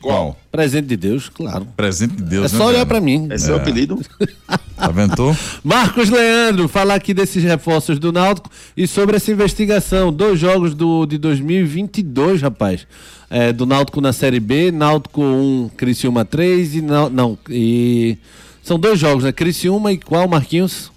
[0.00, 0.38] Qual?
[0.50, 1.66] Presente de Deus, claro.
[1.76, 2.44] Presente de Deus.
[2.44, 3.28] É só né, olhar para mim.
[3.32, 4.00] Esse é, é o apelido.
[4.78, 5.36] Aventou?
[5.64, 10.12] Marcos Leandro, falar aqui desses reforços do Náutico e sobre essa investigação.
[10.12, 12.86] Dois jogos do, de 2022, rapaz.
[13.28, 18.16] É, do Náutico na Série B, Náutico 1, Criciúma 3 e não, não e
[18.62, 19.32] são dois jogos, né?
[19.32, 20.90] Criciúma e qual, Marquinhos?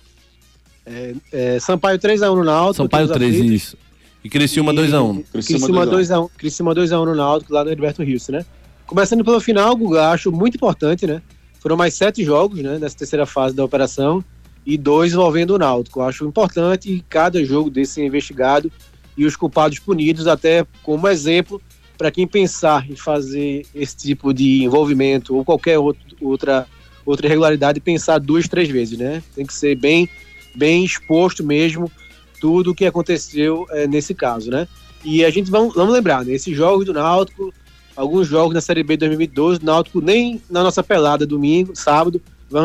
[0.86, 2.84] É, é, Sampaio 3x1 no Náutico.
[2.84, 3.78] Sampaio 3, isso.
[4.24, 5.24] E Criciúma 2x1.
[5.32, 8.46] Criciúma 2x1 Criciúma 2x1 no Náutico, lá no Heriberto Rios, né?
[8.86, 11.22] Começando pelo final, Guga, acho muito importante, né?
[11.62, 14.24] Foram mais sete jogos, né, nessa terceira fase da operação
[14.66, 16.02] e dois envolvendo o Náutico.
[16.02, 18.72] Acho importante cada jogo desse ser investigado
[19.16, 21.62] e os culpados punidos, até como exemplo
[22.00, 25.78] para quem pensar em fazer esse tipo de envolvimento ou qualquer
[26.20, 26.68] outra
[27.06, 29.22] outra irregularidade, pensar duas, três vezes, né?
[29.36, 30.10] Tem que ser bem
[30.56, 31.92] bem exposto mesmo
[32.40, 34.68] tudo o que aconteceu é, nesse caso, né?
[35.04, 36.34] E a gente vamos, vamos lembrar, né?
[36.34, 37.54] Esses jogos do Náutico
[38.02, 42.22] alguns jogos na Série B de 2012, Náutico nem na nossa pelada domingo, sábado,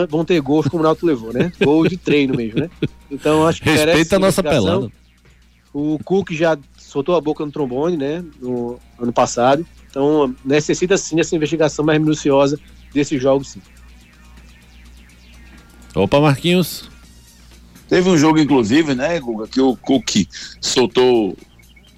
[0.09, 1.53] vão ter gols como o Náutico levou, né?
[1.63, 2.71] Gol de treino mesmo, né?
[3.11, 4.91] Então acho que Respeita a nossa pelada.
[5.73, 8.25] O Cook já soltou a boca no trombone, né?
[8.41, 9.65] No ano passado.
[9.91, 12.59] Então necessita sim essa investigação mais minuciosa
[12.95, 13.61] desses jogos, sim.
[15.95, 16.89] Opa, Marquinhos.
[17.89, 20.27] Teve um jogo, inclusive, né, Guga, que o Cook
[20.61, 21.37] soltou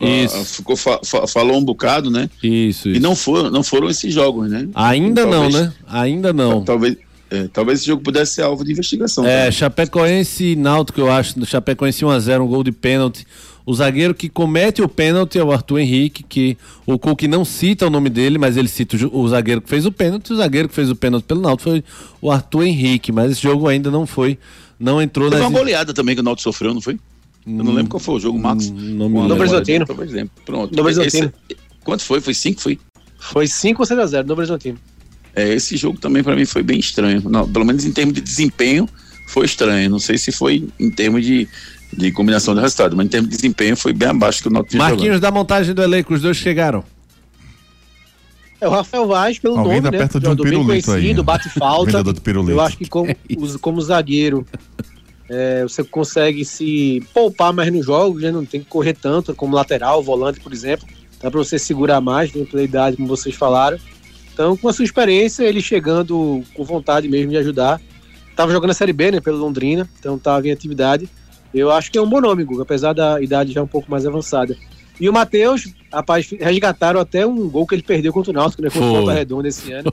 [0.00, 0.44] isso.
[0.44, 2.30] Ficou, fa falou um bocado, né?
[2.42, 2.98] Isso, isso.
[2.98, 4.68] E não foram, não foram esses jogos, né?
[4.74, 5.72] Ainda talvez, não, né?
[5.86, 6.64] Ainda não.
[6.64, 6.96] Talvez,
[7.30, 9.26] é, talvez esse jogo pudesse ser alvo de investigação.
[9.26, 9.52] É, também.
[9.52, 11.44] Chapecoense e Náutico, eu acho.
[11.44, 13.26] Chapecoense 1x0, um gol de pênalti.
[13.66, 16.56] O zagueiro que comete o pênalti é o Arthur Henrique, que
[16.86, 19.92] o Cook não cita o nome dele, mas ele cita o, zagueiro que fez o
[19.92, 20.32] pênalti.
[20.32, 21.84] O zagueiro que fez o pênalti pelo Náutico foi
[22.22, 24.38] o Arthur Henrique, mas esse jogo ainda não foi,
[24.80, 25.50] não entrou Teve nas...
[25.50, 26.98] uma goleada também que o Náutico sofreu, não foi?
[27.48, 28.38] Eu não lembro qual foi o jogo.
[28.38, 29.40] Não me lembro.
[29.40, 29.86] Horizontino.
[29.86, 30.30] Por exemplo.
[30.44, 30.76] Pronto.
[30.76, 31.32] Novo Horizontino.
[31.82, 32.20] Quanto foi?
[32.20, 32.60] Foi 5?
[32.60, 32.78] Foi?
[33.18, 34.78] Foi 5 ou 6 a 0 Novo Horizontino.
[35.34, 37.22] É, esse jogo também para mim foi bem estranho.
[37.28, 38.88] Não, pelo menos em termos de desempenho,
[39.28, 39.88] foi estranho.
[39.88, 41.48] Não sei se foi em termos de,
[41.92, 44.76] de combinação de resultado, mas em termos de desempenho foi bem abaixo que o Náutico
[44.76, 46.84] Marquinhos da montagem do elenco, os dois chegaram.
[48.60, 49.98] É o Rafael Vaz, pelo Alguém nome, tá né?
[49.98, 51.22] Perto de um bem conhecido, aí, né?
[51.22, 52.02] bate falta.
[52.48, 53.14] Eu acho que como,
[53.60, 54.44] como zagueiro
[55.28, 58.30] é, você consegue se poupar mais nos jogos, né?
[58.30, 60.86] não tem que correr tanto como lateral, volante, por exemplo.
[61.20, 63.78] Dá para você segurar mais dentro da idade, como vocês falaram.
[64.32, 67.80] Então, com a sua experiência, ele chegando com vontade mesmo de ajudar.
[68.36, 71.08] Tava jogando a Série B, né, pelo Londrina, então tava em atividade.
[71.52, 74.06] Eu acho que é um bom nome, Guga, apesar da idade já um pouco mais
[74.06, 74.56] avançada.
[75.00, 78.70] E o Matheus, rapaz, resgataram até um gol que ele perdeu contra o Náutico, né,
[78.70, 79.92] contra o Volta Redonda esse ano.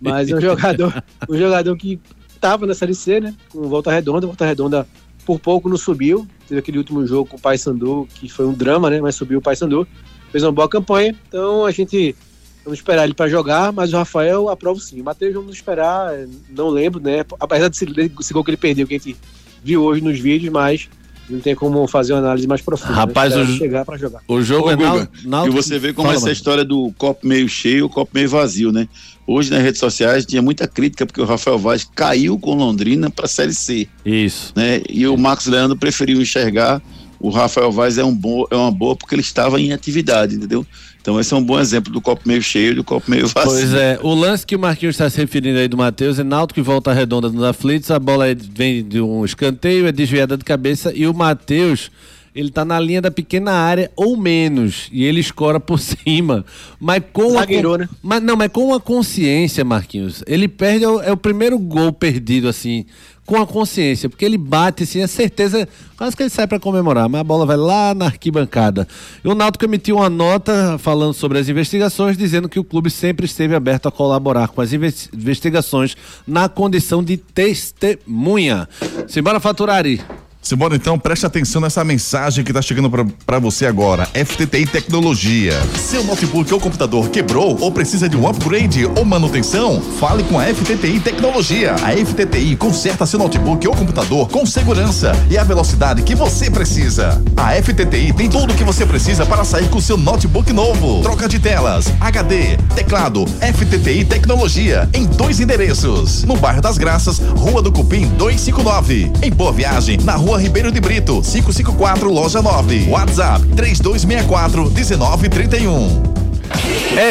[0.00, 2.00] Mas é um jogador, um jogador que
[2.44, 3.34] estava na Série C, né?
[3.48, 4.86] Com Volta Redonda, Volta Redonda
[5.24, 6.26] por pouco não subiu.
[6.46, 9.00] Teve aquele último jogo com o Paysandu, que foi um drama, né?
[9.00, 9.88] Mas subiu o Paysandu.
[10.30, 11.16] Fez uma boa campanha.
[11.26, 12.14] Então a gente
[12.62, 15.00] vamos esperar ele para jogar, mas o Rafael aprovo sim.
[15.00, 16.12] O Matheus vamos esperar,
[16.50, 17.24] não lembro, né?
[17.40, 19.16] Apesar desse, desse gol que ele perdeu, que a gente
[19.62, 20.90] viu hoje nos vídeos, mas
[21.28, 22.92] não tem como fazer uma análise mais profunda.
[22.92, 22.98] Né?
[22.98, 23.42] Rapaz, né?
[23.42, 24.20] o, chegar para jogar.
[24.28, 27.48] o jogo Ô, é Guga, na, E você vê como essa história do copo meio
[27.48, 28.88] cheio, o copo meio vazio, né?
[29.26, 33.24] Hoje nas redes sociais tinha muita crítica porque o Rafael Vaz caiu com Londrina para
[33.24, 34.52] a Série C, Isso.
[34.54, 34.82] né?
[34.88, 36.82] E o Marcos Leandro preferiu enxergar
[37.18, 40.66] o Rafael Vaz é, um bo é uma boa porque ele estava em atividade, entendeu?
[41.04, 43.50] Então esse é um bom exemplo do copo meio cheio e do copo meio vazio.
[43.50, 46.54] Pois é, o lance que o Marquinhos está se referindo aí do Matheus é Náutico
[46.54, 50.42] que volta redonda nos aflitos, a bola é- vem de um escanteio, é desviada de
[50.42, 51.90] cabeça e o Matheus,
[52.34, 56.42] ele tá na linha da pequena área ou menos e ele escora por cima,
[56.80, 57.88] mas com Zagueirou, a né?
[58.02, 60.24] mas não, mas com a consciência, Marquinhos.
[60.26, 62.86] Ele perde é o, é o primeiro gol perdido assim,
[63.26, 67.08] com a consciência, porque ele bate assim, a certeza, quase que ele sai para comemorar,
[67.08, 68.86] mas a bola vai lá na arquibancada.
[69.24, 73.24] E o Náutico emitiu uma nota falando sobre as investigações, dizendo que o clube sempre
[73.26, 78.68] esteve aberto a colaborar com as inves- investigações na condição de testemunha.
[79.08, 80.00] Simbora faturar aí.
[80.44, 82.90] Simbora então, preste atenção nessa mensagem que tá chegando
[83.24, 84.04] pra você agora.
[84.04, 85.54] FTTI Tecnologia.
[85.74, 89.80] Seu notebook ou computador quebrou ou precisa de um upgrade ou manutenção?
[89.98, 91.74] Fale com a FTTI Tecnologia.
[91.76, 97.22] A FTTI conserta seu notebook ou computador com segurança e a velocidade que você precisa.
[97.38, 101.00] A FTTI tem tudo o que você precisa para sair com seu notebook novo.
[101.00, 106.22] Troca de telas, HD, teclado, FTTI Tecnologia em dois endereços.
[106.24, 109.10] No bairro das Graças, Rua do Cupim 259.
[109.22, 112.88] Em Boa Viagem, na Rua Ribeiro de Brito, 554, loja 9.
[112.88, 116.14] WhatsApp 3264 1931.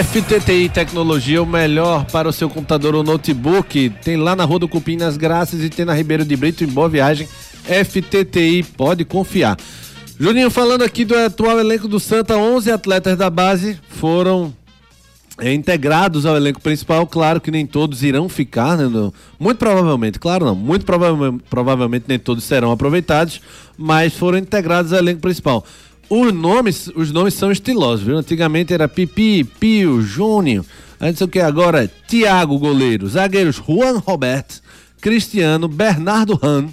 [0.04, 3.90] FTTI Tecnologia, o melhor para o seu computador ou notebook.
[4.04, 6.68] Tem lá na Rua do Cupim, nas Graças, e tem na Ribeiro de Brito, em
[6.68, 7.28] Boa Viagem.
[7.66, 9.58] FTTI, pode confiar.
[10.20, 14.54] Juninho, falando aqui do atual elenco do Santa, 11 atletas da base foram
[15.40, 17.06] é, integrados ao elenco principal.
[17.08, 18.86] Claro que nem todos irão ficar, né?
[18.88, 23.42] no- muito provavelmente, claro não, muito prova- provavelmente nem todos serão aproveitados,
[23.78, 25.66] mas foram integrados ao elenco principal.
[26.10, 28.18] Os nomes, os nomes são estilosos, viu?
[28.18, 30.64] Antigamente era Pipi, Pio, Júnior,
[31.16, 34.62] sei o que agora, é Tiago, goleiro, zagueiros Juan Roberto,
[35.02, 36.68] Cristiano, Bernardo Han,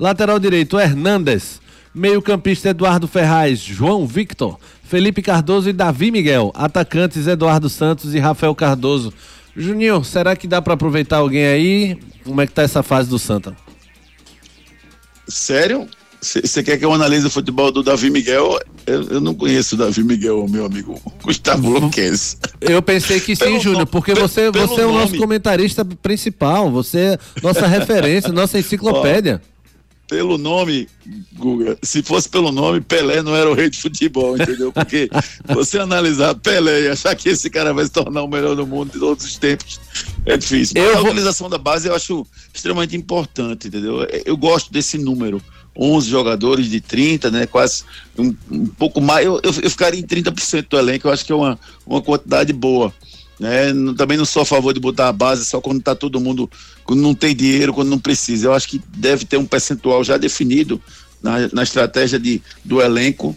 [0.00, 1.60] lateral direito Hernandes,
[1.94, 8.54] meio-campista Eduardo Ferraz, João Victor, Felipe Cardoso e Davi Miguel, atacantes Eduardo Santos e Rafael
[8.54, 9.12] Cardoso.
[9.54, 11.98] Juninho, será que dá pra aproveitar alguém aí?
[12.24, 13.54] Como é que tá essa fase do Santa?
[15.28, 15.86] Sério?
[16.20, 18.58] Você quer que eu analise o futebol do Davi Miguel?
[18.86, 22.38] Eu, eu não conheço o Davi Miguel, meu amigo Gustavo Luquez.
[22.60, 25.18] Eu pensei que sim, Júnior, porque você, pelo você é o nosso nome.
[25.18, 29.42] comentarista principal, você é nossa referência, nossa enciclopédia.
[30.08, 30.88] Pelo nome,
[31.34, 34.72] Guga, se fosse pelo nome, Pelé não era o rei de futebol, entendeu?
[34.72, 35.10] Porque
[35.54, 38.90] você analisar Pelé e achar que esse cara vai se tornar o melhor do mundo
[38.92, 39.78] de todos os tempos
[40.24, 40.74] é difícil.
[40.78, 44.02] Mas Eu a vou- utilização da base eu acho extremamente importante, entendeu?
[44.24, 45.42] Eu gosto desse número.
[45.80, 47.46] 11 jogadores de 30, né?
[47.46, 47.84] Quase
[48.18, 49.24] um, um pouco mais.
[49.24, 52.52] Eu, eu, eu ficaria em 30% do elenco, eu acho que é uma, uma quantidade
[52.52, 52.92] boa.
[53.38, 53.72] Né?
[53.96, 56.50] Também não sou a favor de botar a base só quando tá todo mundo,
[56.84, 58.48] quando não tem dinheiro, quando não precisa.
[58.48, 60.80] Eu acho que deve ter um percentual já definido
[61.22, 63.36] na, na estratégia de, do elenco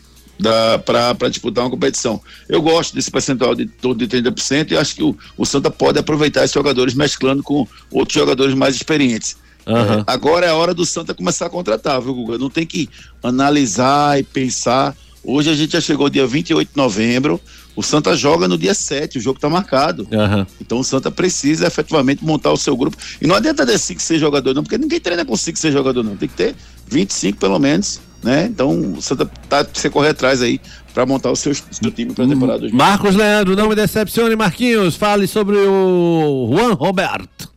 [0.85, 2.19] para disputar uma competição.
[2.49, 5.99] Eu gosto desse percentual de todo de 30% e acho que o, o Santa pode
[5.99, 9.37] aproveitar esses jogadores mesclando com outros jogadores mais experientes.
[9.67, 9.99] Aham.
[9.99, 12.37] É, agora é a hora do Santa começar a contratar, viu, Guga?
[12.37, 12.89] Não tem que
[13.21, 14.95] analisar e pensar.
[15.23, 17.39] Hoje a gente já chegou dia 28 de novembro.
[17.75, 20.07] O Santa joga no dia 7, o jogo está marcado.
[20.11, 20.45] Aham.
[20.59, 22.97] Então o Santa precisa efetivamente montar o seu grupo.
[23.21, 26.09] E não adianta ter 5, 6 jogadores, não, porque ninguém treina com 5, 6 jogadores,
[26.09, 26.17] não.
[26.17, 26.55] Tem que ter
[26.87, 28.45] 25 pelo menos, né?
[28.45, 30.59] Então o Santa tá você correr atrás aí
[30.93, 32.77] para montar o seu, seu time para a temporada 2020.
[32.77, 37.51] Marcos Leandro, não me decepcione, Marquinhos, fale sobre o Juan Roberto.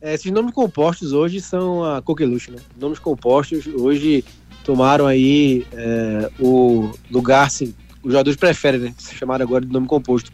[0.00, 2.58] É, esses nomes compostos hoje são a coqueluche, né?
[2.78, 4.24] Nomes compostos hoje
[4.62, 8.94] tomaram aí é, o lugar, assim, os jogadores preferem, né?
[8.98, 10.30] Se chamaram agora de nome composto.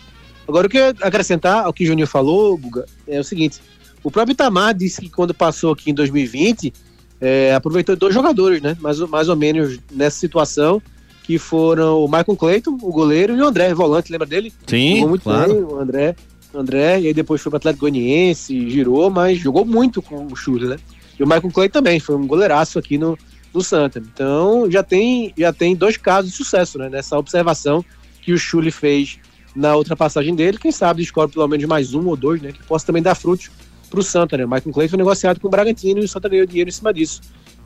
[0.47, 2.61] Agora, o que eu ia acrescentar ao que o Juninho falou,
[3.09, 3.61] é o seguinte:
[4.03, 6.73] o próprio Itamar disse que quando passou aqui em 2020,
[7.21, 8.77] é, aproveitou dois jogadores, né?
[8.81, 10.83] Mais, ou- mais ou menos nessa situação,
[11.23, 14.53] que foram o Michael Clayton, o goleiro, e o André, volante, lembra dele?
[14.67, 15.55] Sim, jogou muito claro.
[15.55, 16.17] bem, o André,
[16.53, 20.37] o André, e aí depois foi para Atlético Goianiense, girou, mas jogou muito com o
[20.37, 20.77] Chule, né?
[21.19, 23.17] E o Michael Clay também, foi um goleiraço aqui no,
[23.55, 24.01] no Santa.
[24.01, 26.91] Então já tem, já tem dois casos de sucesso, né?
[26.91, 27.85] Nessa observação
[28.21, 29.19] que o Chule fez
[29.55, 32.51] na outra passagem dele, quem sabe escolhe pelo menos mais um ou dois, né?
[32.51, 33.51] Que possa também dar frutos
[33.89, 34.45] para o Santa, né?
[34.45, 36.93] O Michael Clay foi negociado com o Bragantino e o Santa ganhou dinheiro em cima
[36.93, 37.21] disso.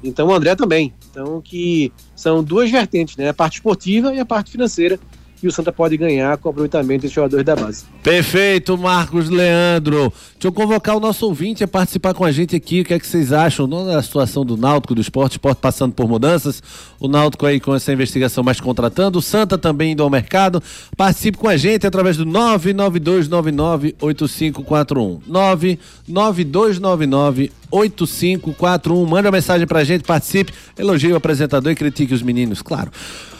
[0.04, 0.92] Então o André também.
[1.10, 3.30] Então que são duas vertentes, né?
[3.30, 5.00] A parte esportiva e a parte financeira
[5.42, 7.84] e o Santa pode ganhar com o aproveitamento dos jogadores da base.
[8.02, 10.12] Perfeito, Marcos Leandro.
[10.32, 12.80] Deixa eu convocar o nosso ouvinte a participar com a gente aqui.
[12.80, 15.92] O que é que vocês acham não da situação do Náutico, do esporte, esporte passando
[15.92, 16.62] por mudanças,
[16.98, 20.60] o Náutico aí com essa investigação mais contratando, o Santa também indo ao mercado.
[20.96, 25.20] Participe com a gente através do 992998541.
[26.08, 29.06] 992998541.
[29.06, 32.90] Manda uma mensagem pra gente, participe, elogie o apresentador e critique os meninos, claro.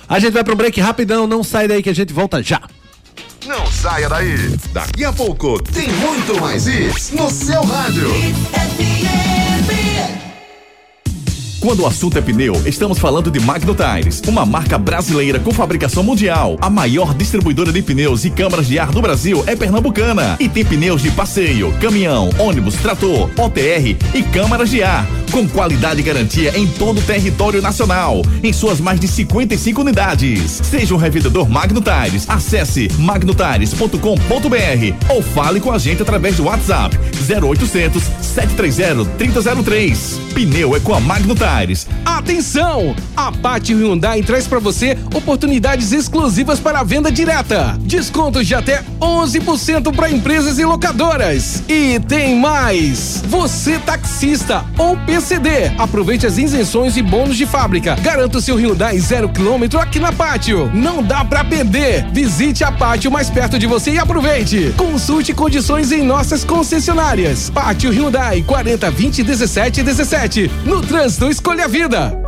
[0.09, 2.63] A gente vai para um break rapidão, não sai daí que a gente volta já.
[3.47, 4.57] Não saia daí.
[4.73, 8.09] Daqui a pouco tem muito mais isso no seu rádio.
[11.61, 16.05] Quando o assunto é pneu, estamos falando de Magno Tires, uma marca brasileira com fabricação
[16.05, 16.57] mundial.
[16.61, 20.65] A maior distribuidora de pneus e câmaras de ar do Brasil é pernambucana e tem
[20.65, 26.57] pneus de passeio, caminhão, ônibus, trator, OTR e câmaras de ar, com qualidade e garantia
[26.57, 30.61] em todo o território nacional, em suas mais de 55 unidades.
[30.63, 36.97] Seja um revendedor Magno Tires, acesse magnotires.com.br ou fale com a gente através do WhatsApp
[37.29, 40.21] 0800 730 3003.
[40.33, 41.48] Pneu é com a Magno Tires.
[42.05, 42.95] Atenção!
[43.17, 47.75] A Pátio Hyundai traz para você oportunidades exclusivas para a venda direta.
[47.81, 51.63] Descontos de até 11% para empresas e locadoras.
[51.67, 53.23] E tem mais!
[53.29, 57.97] Você taxista ou PCD, aproveite as isenções e bônus de fábrica.
[57.97, 60.71] Garanta o seu Hyundai zero quilômetro aqui na Pátio.
[60.75, 62.07] Não dá para perder.
[62.13, 64.75] Visite a Pátio mais perto de você e aproveite.
[64.77, 67.49] Consulte condições em nossas concessionárias.
[67.49, 70.51] Pátio Hyundai 40 20 17 17.
[70.67, 72.21] No trânsito escolha a vida.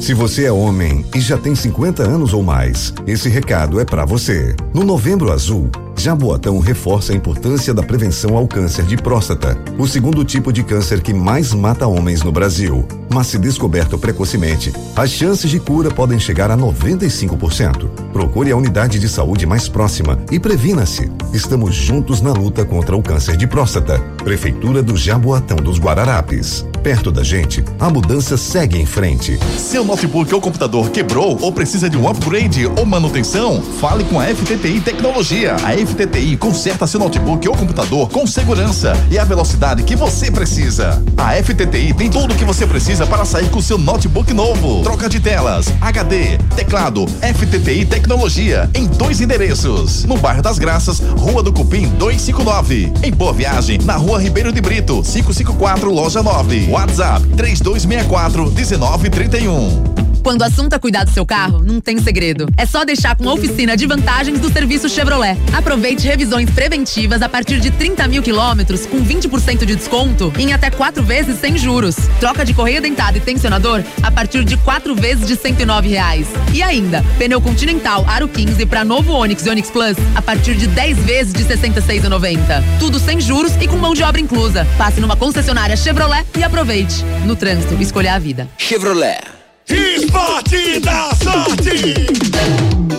[0.00, 4.04] Se você é homem e já tem 50 anos ou mais, esse recado é para
[4.04, 4.56] você.
[4.74, 10.24] No Novembro Azul, Jaboatão reforça a importância da prevenção ao câncer de próstata, o segundo
[10.24, 12.86] tipo de câncer que mais mata homens no Brasil.
[13.12, 17.88] Mas se descoberto precocemente, as chances de cura podem chegar a 95%.
[18.12, 21.10] Procure a unidade de saúde mais próxima e previna-se.
[21.32, 24.00] Estamos juntos na luta contra o câncer de próstata.
[24.24, 26.64] Prefeitura do Jaboatão dos Guararapes.
[26.88, 29.38] Perto da gente, a mudança segue em frente.
[29.58, 33.60] Seu notebook ou computador quebrou ou precisa de um upgrade ou manutenção?
[33.78, 35.54] Fale com a FTTI Tecnologia.
[35.56, 41.04] A FTTI conserta seu notebook ou computador com segurança e a velocidade que você precisa.
[41.14, 44.82] A FTTI tem tudo o que você precisa para sair com seu notebook novo.
[44.82, 50.06] Troca de telas, HD, teclado, FTTI Tecnologia em dois endereços.
[50.06, 52.94] No bairro das Graças, Rua do Cupim 259.
[53.02, 56.77] Em Boa Viagem, na Rua Ribeiro de Brito, 554, loja 9.
[56.78, 60.07] WhatsApp 3264 1931.
[60.22, 62.46] Quando o assunto é cuidar do seu carro, não tem segredo.
[62.56, 65.38] É só deixar com a oficina de vantagens do serviço Chevrolet.
[65.52, 70.70] Aproveite revisões preventivas a partir de 30 mil quilômetros com 20% de desconto em até
[70.70, 71.96] quatro vezes sem juros.
[72.20, 76.26] Troca de correia dentada e tensionador a partir de quatro vezes de 109 reais.
[76.52, 80.66] E ainda, pneu Continental Aro 15 para novo Onix e Onix Plus a partir de
[80.66, 82.38] 10 vezes de 66,90.
[82.78, 84.66] Tudo sem juros e com mão de obra inclusa.
[84.76, 87.04] Passe numa concessionária Chevrolet e aproveite.
[87.24, 88.48] No trânsito, escolha a vida.
[88.58, 89.37] Chevrolet.
[89.70, 91.94] Esporte da sorte!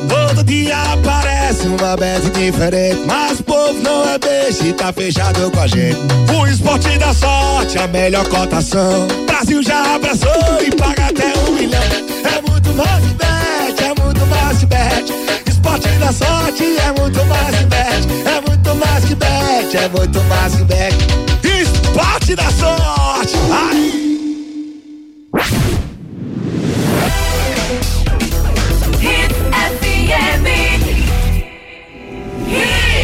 [0.07, 5.49] Todo dia aparece uma bet diferente, mas o povo não é beijo e tá fechado
[5.51, 5.97] com a gente.
[6.37, 9.07] O esporte da sorte, a melhor cotação.
[9.25, 11.81] Brasil já abraçou e paga até um milhão.
[11.81, 15.13] É muito mais que bet, é muito mais que bet.
[15.49, 20.23] Esporte da sorte é muito mais que bet, é muito mais que bet, é muito
[20.25, 20.95] mais que bet.
[21.43, 23.35] Esporte da sorte!
[23.51, 23.89] Ai!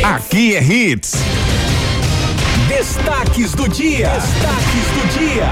[0.03, 1.13] Aqui é Hits.
[2.67, 4.09] Destaques do dia.
[4.09, 5.47] Destaques do dia.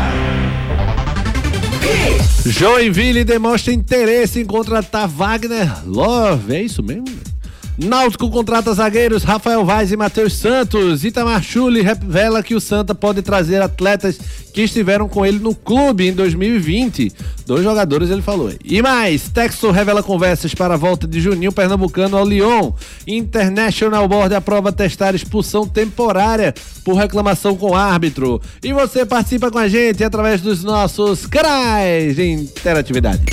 [2.46, 6.56] Joinville demonstra interesse em contratar Wagner Love.
[6.56, 7.33] É isso mesmo?
[7.78, 11.04] Náutico contrata zagueiros Rafael Vaz e Matheus Santos.
[11.04, 14.20] Itamar Chuli revela que o Santa pode trazer atletas
[14.54, 17.12] que estiveram com ele no clube em 2020.
[17.48, 18.52] Dois jogadores ele falou.
[18.64, 22.72] E mais, Texto revela conversas para a volta de Juninho Pernambucano ao Lyon.
[23.08, 28.40] International Board aprova testar expulsão temporária por reclamação com árbitro.
[28.62, 33.24] E você participa com a gente através dos nossos canais de interatividade.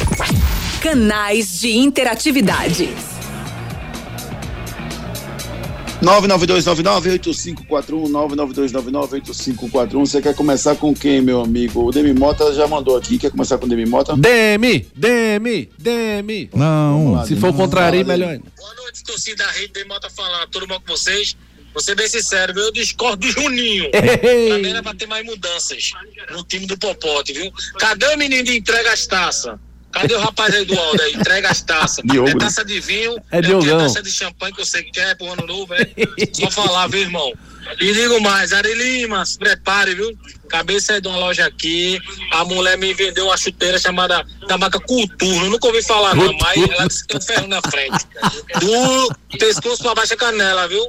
[0.80, 2.88] Canais de interatividade.
[6.02, 10.00] 992998541, 992998541.
[10.00, 11.86] Você quer começar com quem, meu amigo?
[11.86, 13.18] O Demi Mota já mandou aqui.
[13.18, 14.16] Quer começar com o Demi Mota?
[14.16, 16.48] Demi, Demi, Demi.
[16.54, 17.22] Não.
[17.26, 18.44] Se for contrário, melhor ainda.
[18.56, 20.48] Boa noite, torcida da Rede Demi Mota falando.
[20.48, 21.36] Tudo bom com vocês?
[21.72, 22.58] vou ser bem sincero?
[22.58, 23.90] Eu discordo do Juninho.
[24.60, 25.92] mim era pra ter mais mudanças
[26.30, 27.50] no time do Popote, viu?
[27.78, 29.58] Cadê o menino de entrega as taças?
[29.92, 31.14] Cadê o rapaz aí do Aldo aí?
[31.14, 32.04] Entrega as taças.
[32.04, 32.38] Diogo, é né?
[32.40, 33.78] taça de vinho, É é, Diogão.
[33.78, 35.86] taça de champanhe que eu sei que quer pro ano novo, é?
[36.32, 37.32] Só falar, viu, irmão?
[37.80, 40.16] E digo mais, Ari Lima, se prepare, viu?
[40.48, 42.00] Cabeça é de uma loja aqui.
[42.32, 45.44] A mulher me vendeu uma chuteira chamada da marca Cultura.
[45.46, 48.06] Eu nunca ouvi falar, não, mas ela disse que tem um ferro na frente.
[48.60, 50.84] Do pescoço pra baixo a canela, viu?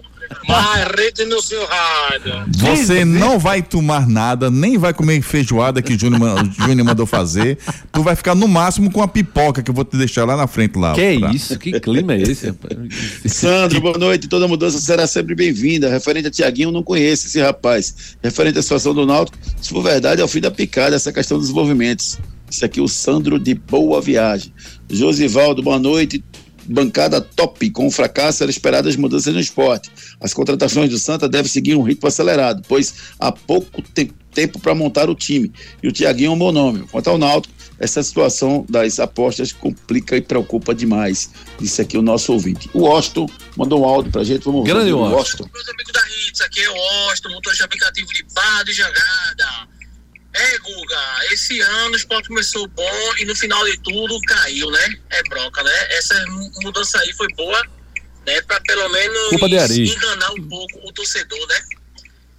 [0.47, 2.33] Mas rede no seu rádio.
[2.57, 7.57] Você não vai tomar nada, nem vai comer feijoada que o Júnior, mandou fazer.
[7.91, 10.47] Tu vai ficar no máximo com a pipoca que eu vou te deixar lá na
[10.47, 10.93] frente lá.
[10.93, 11.57] Que pra- isso?
[11.59, 12.77] Que clima é esse, rapaz?
[13.25, 14.27] Sandro, boa noite.
[14.27, 15.89] Toda mudança será sempre bem-vinda.
[15.89, 18.15] Referente a Tiaguinho, não conheço esse rapaz.
[18.23, 21.37] Referente à situação do Náutico, se for verdade, é o fim da picada essa questão
[21.37, 22.17] dos movimentos.
[22.49, 24.51] Isso aqui é o Sandro de Boa Viagem.
[24.89, 26.21] Josivaldo, boa noite.
[26.65, 27.69] Bancada top.
[27.71, 29.89] Com o fracasso, eram esperadas mudanças no esporte.
[30.19, 34.73] As contratações do Santa devem seguir um ritmo acelerado, pois há pouco te- tempo para
[34.73, 35.51] montar o time.
[35.83, 36.87] E o Tiaguinho é um bom nome.
[36.89, 41.31] Quanto ao Náutico, essa situação das apostas complica e preocupa demais.
[41.59, 42.69] Disse aqui o nosso ouvinte.
[42.73, 44.43] O Washington mandou um áudio pra gente.
[44.45, 45.49] Vamos Grande ouvir o Washington.
[45.53, 46.75] Meus amigos da Hits, aqui é o
[47.09, 49.67] Austin, motorista aplicativo de Barra de Jangada.
[50.41, 54.95] É, Guga, esse ano o esporte começou bom e no final de tudo caiu, né?
[55.11, 55.87] É bronca, né?
[55.97, 57.61] Essa mu- mudança aí foi boa,
[58.25, 58.41] né?
[58.41, 59.31] Pra pelo menos
[59.83, 61.61] enganar um pouco o torcedor, né?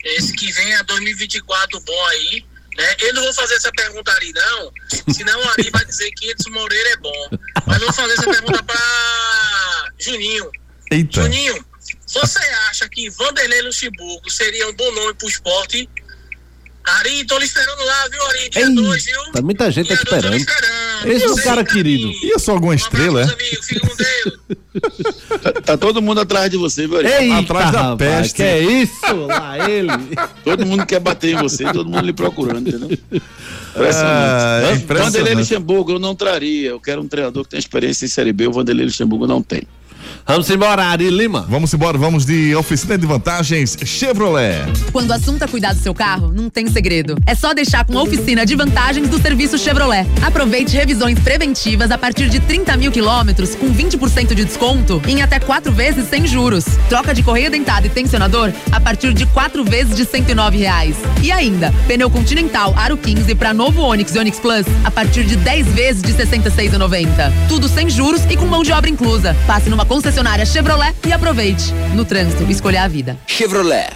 [0.05, 2.45] Esse que vem é 2024 bom aí,
[2.77, 2.97] né?
[3.01, 4.73] Eu não vou fazer essa pergunta a Ari, não,
[5.15, 7.29] senão o Ari vai dizer que Edson Moreira é bom.
[7.67, 10.51] Mas eu vou fazer essa pergunta pra Juninho.
[10.91, 11.23] Eita.
[11.23, 11.65] Juninho,
[12.07, 12.39] você
[12.69, 15.89] acha que Vanderlei Luxemburgo seria um bom nome pro esporte?
[16.85, 18.49] Ari, tô lhe esperando lá, viu, Ari?
[18.51, 19.33] Dia 2, viu?
[19.33, 20.35] Tá muita gente Dia esperando.
[20.37, 21.07] esperando.
[21.13, 22.09] Esse é o cara tá querido.
[22.09, 22.15] aí.
[22.23, 23.45] E eu sou alguma Um estrela, abraço, é?
[23.47, 25.41] amigo, fica com Deus.
[25.43, 26.99] Tá, tá todo mundo atrás de você, viu?
[26.99, 27.07] Ari?
[27.09, 28.35] Eita, Atrás da rapaz, peste.
[28.37, 29.15] Que é isso?
[29.29, 29.89] Lá ele.
[30.45, 32.99] Todo mundo quer bater em você, todo mundo lhe procurando, entendeu?
[33.75, 34.83] Ah, é Impressionante.
[34.83, 35.03] impressionante.
[35.13, 36.69] Vanderlei Luxemburgo eu não traria.
[36.69, 38.47] Eu quero um treinador que tenha experiência em Série B.
[38.49, 39.63] O Vanderlei Luxemburgo não tem.
[40.25, 41.45] Vamos embora, Ari Lima.
[41.49, 44.63] Vamos embora, vamos de oficina de vantagens Chevrolet.
[44.93, 47.17] Quando o assunto é cuidar do seu carro, não tem segredo.
[47.27, 50.07] É só deixar com a oficina de vantagens do serviço Chevrolet.
[50.25, 55.41] Aproveite revisões preventivas a partir de 30 mil quilômetros com 20% de desconto em até
[55.41, 56.65] quatro vezes sem juros.
[56.89, 60.97] Troca de correia dentada e tensionador a partir de quatro vezes de 109 reais.
[61.21, 65.35] E ainda, pneu Continental Aro 15 para novo Onix e Onix Plus a partir de
[65.35, 67.09] 10 vezes de R$ 66,90.
[67.49, 69.37] Tudo sem juros e com mão de obra inclusa.
[69.47, 70.12] Passe numa concessionária
[70.45, 71.73] Chevrolet e aproveite.
[71.95, 73.17] No trânsito, escolha a vida.
[73.27, 73.89] Chevrolet.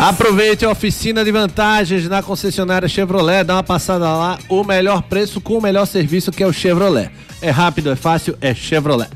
[0.00, 5.40] Aproveite a oficina de vantagens na concessionária Chevrolet, dá uma passada lá, o melhor preço
[5.40, 7.10] com o melhor serviço que é o Chevrolet.
[7.42, 9.10] É rápido, é fácil, é Chevrolet.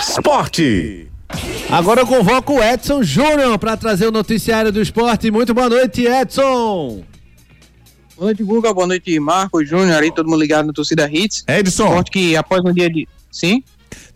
[0.00, 1.08] Esporte.
[1.70, 5.30] Agora eu convoco o Edson Júnior para trazer o noticiário do esporte.
[5.30, 7.04] Muito boa noite, Edson.
[8.16, 8.74] Boa noite, Guga.
[8.74, 11.44] Boa noite, Marcos, Júnior, aí todo mundo ligado no Torcida Hits.
[11.46, 13.08] Edson, Esporte que após um dia de.
[13.30, 13.62] Sim?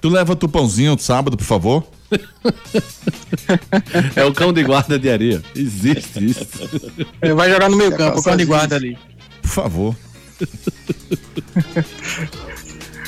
[0.01, 1.85] tu leva tu pãozinho sábado, por favor?
[4.15, 5.43] É o cão de guarda de areia.
[5.55, 6.47] Existe isso.
[7.35, 8.97] Vai jogar no meio Quer campo, o cão de guarda ali.
[9.43, 9.97] Por favor.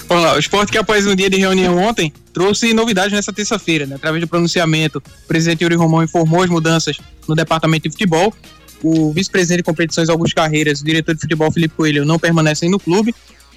[0.09, 3.87] Vamos lá, o esporte que após um dia de reunião ontem trouxe novidades nessa terça-feira,
[3.87, 3.97] né?
[3.97, 8.33] Através do pronunciamento, o presidente Yuri Romão informou as mudanças no departamento de futebol.
[8.83, 12.79] O vice-presidente de competições Augusto Carreiras, o diretor de futebol Felipe Coelho não permanecem no
[12.79, 13.15] clube.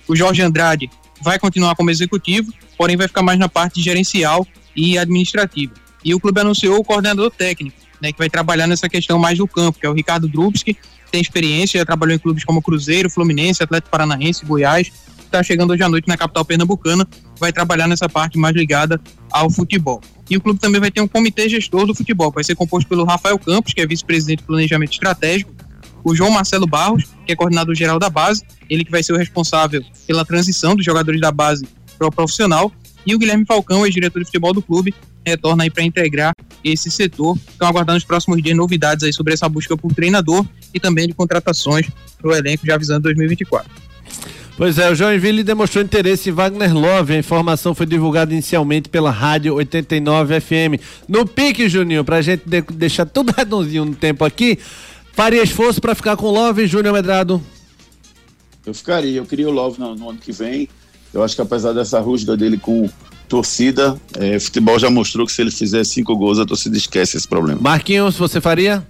[0.08, 0.90] O Jorge Andrade
[1.22, 4.46] vai continuar como executivo, porém vai ficar mais na parte gerencial
[4.76, 5.74] e administrativa.
[6.04, 9.48] E o clube anunciou o coordenador técnico, né, que vai trabalhar nessa questão mais do
[9.48, 10.78] campo, que é o Ricardo Drubski,
[11.12, 14.92] tem experiência, já trabalhou em clubes como Cruzeiro, Fluminense, Atlético Paranaense, Goiás,
[15.30, 17.08] está chegando hoje à noite na capital pernambucana,
[17.40, 19.00] vai trabalhar nessa parte mais ligada
[19.32, 20.02] ao futebol.
[20.30, 22.88] E o clube também vai ter um comitê gestor do futebol, que vai ser composto
[22.88, 25.52] pelo Rafael Campos, que é vice-presidente de planejamento estratégico,
[26.04, 29.18] o João Marcelo Barros, que é coordenador geral da base, ele que vai ser o
[29.18, 32.72] responsável pela transição dos jogadores da base para o profissional,
[33.06, 34.94] e o Guilherme Falcão, ex-diretor de futebol do clube,
[35.26, 36.34] retorna aí para integrar
[36.64, 37.38] esse setor.
[37.50, 41.14] Estão aguardando nos próximos dias novidades aí sobre essa busca por treinador e também de
[41.14, 41.88] contratações
[42.22, 43.70] para o elenco já avisando 2024.
[44.58, 47.14] Pois é, o Joinville demonstrou interesse em Wagner Love.
[47.14, 50.82] A informação foi divulgada inicialmente pela Rádio 89 FM.
[51.08, 54.60] No pique, Juninho, pra gente de- deixar tudo redondinho no tempo aqui.
[55.20, 57.44] Faria esforço pra ficar com Love, Júnior Medrado?
[58.66, 60.70] Eu ficaria, eu queria o Love no, no ano que vem.
[61.14, 62.90] Eu acho que apesar dessa rusga dele com
[63.28, 67.28] torcida, é, futebol já mostrou que se ele fizer cinco gols, a torcida esquece esse
[67.28, 67.60] problema.
[67.62, 68.88] Marquinhos, você faria?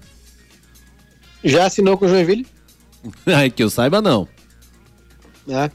[1.44, 2.46] Já assinou com o Joinville?
[3.26, 4.28] Ai, que eu saiba, não.
[5.52, 5.72] Ah,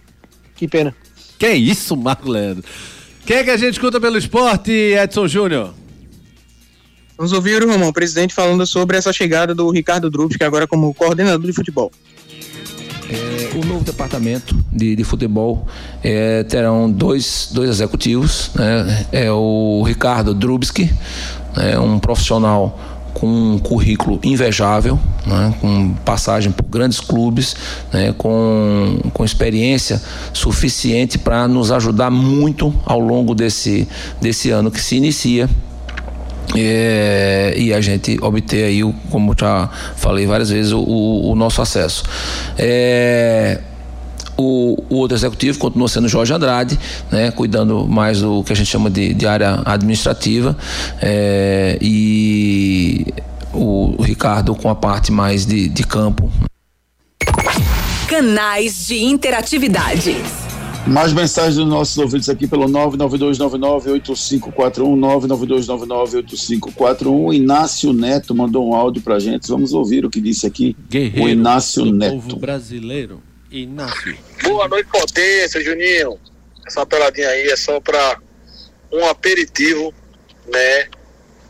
[0.55, 0.95] que pena.
[1.37, 2.63] Que isso, Marco Leandro?
[3.27, 5.75] Quem é que a gente escuta pelo esporte, Edson Júnior?
[7.17, 10.93] Vamos ouvir o Romão, presidente, falando sobre essa chegada do Ricardo Drubs, que agora como
[10.93, 11.93] coordenador de futebol.
[13.09, 15.67] É, o novo departamento de, de futebol
[16.03, 18.51] é, terão dois, dois executivos.
[18.55, 19.07] Né?
[19.13, 20.91] É o Ricardo Drubski,
[21.57, 21.79] né?
[21.79, 22.81] um profissional
[23.15, 25.55] com um currículo invejável, né?
[25.61, 27.55] com passagem por grandes clubes,
[27.93, 28.13] né?
[28.19, 30.03] com, com experiência
[30.33, 33.87] suficiente para nos ajudar muito ao longo desse,
[34.21, 35.49] desse ano que se inicia
[36.57, 38.81] é, e a gente obter aí,
[39.11, 42.05] como já falei várias vezes, o, o nosso acesso.
[42.59, 43.61] É,
[44.37, 46.79] o, o, outro executivo continua sendo Jorge Andrade,
[47.11, 50.57] né, cuidando mais do que a gente chama de, de área administrativa,
[51.01, 53.07] é, e
[53.53, 56.31] o, o, Ricardo com a parte mais de, de campo.
[58.09, 60.17] Canais de interatividade.
[60.87, 64.51] Mais mensagens dos nossos ouvintes aqui pelo 992998541,
[66.61, 67.35] 992998541.
[67.35, 69.49] Inácio Neto mandou um áudio pra gente.
[69.49, 72.13] Vamos ouvir o que disse aqui Guerreiro o Inácio do Neto.
[72.13, 73.23] povo brasileiro.
[73.51, 74.17] Inácio.
[74.43, 76.19] Boa noite, potência, Juninho.
[76.67, 78.19] Essa peladinha aí é só para
[78.93, 79.93] um aperitivo,
[80.53, 80.89] né,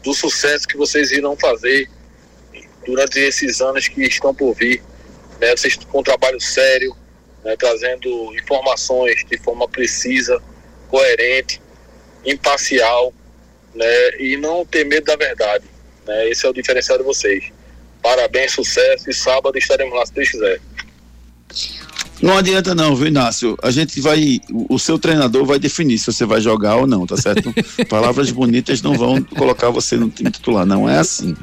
[0.05, 1.91] do sucesso que vocês irão fazer
[2.87, 4.81] durante esses anos que estão por vir.
[5.41, 6.95] Né, vocês com um trabalho sério,
[7.45, 10.41] né, trazendo informações de forma precisa,
[10.89, 11.61] coerente,
[12.25, 13.13] imparcial,
[13.75, 15.65] né, e não ter medo da verdade.
[16.07, 17.45] Né, esse é o diferencial de vocês.
[18.03, 20.61] Parabéns, sucesso, e sábado estaremos lá se Deus quiser.
[22.23, 23.57] Não adianta não, viu, Inácio?
[23.63, 27.17] A gente vai, o seu treinador vai definir se você vai jogar ou não, tá
[27.17, 27.53] certo?
[27.89, 31.37] Palavras bonitas não vão colocar você no time titular, não é assim.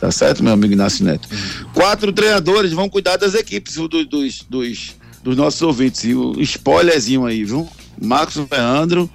[0.00, 1.28] Tá certo, meu amigo Inácio Neto?
[1.74, 6.04] Quatro treinadores vão cuidar das equipes viu, do- dos, dos, dos nossos ouvintes.
[6.04, 7.68] E o spoilerzinho aí, viu?
[8.00, 9.08] Marcos Leandro,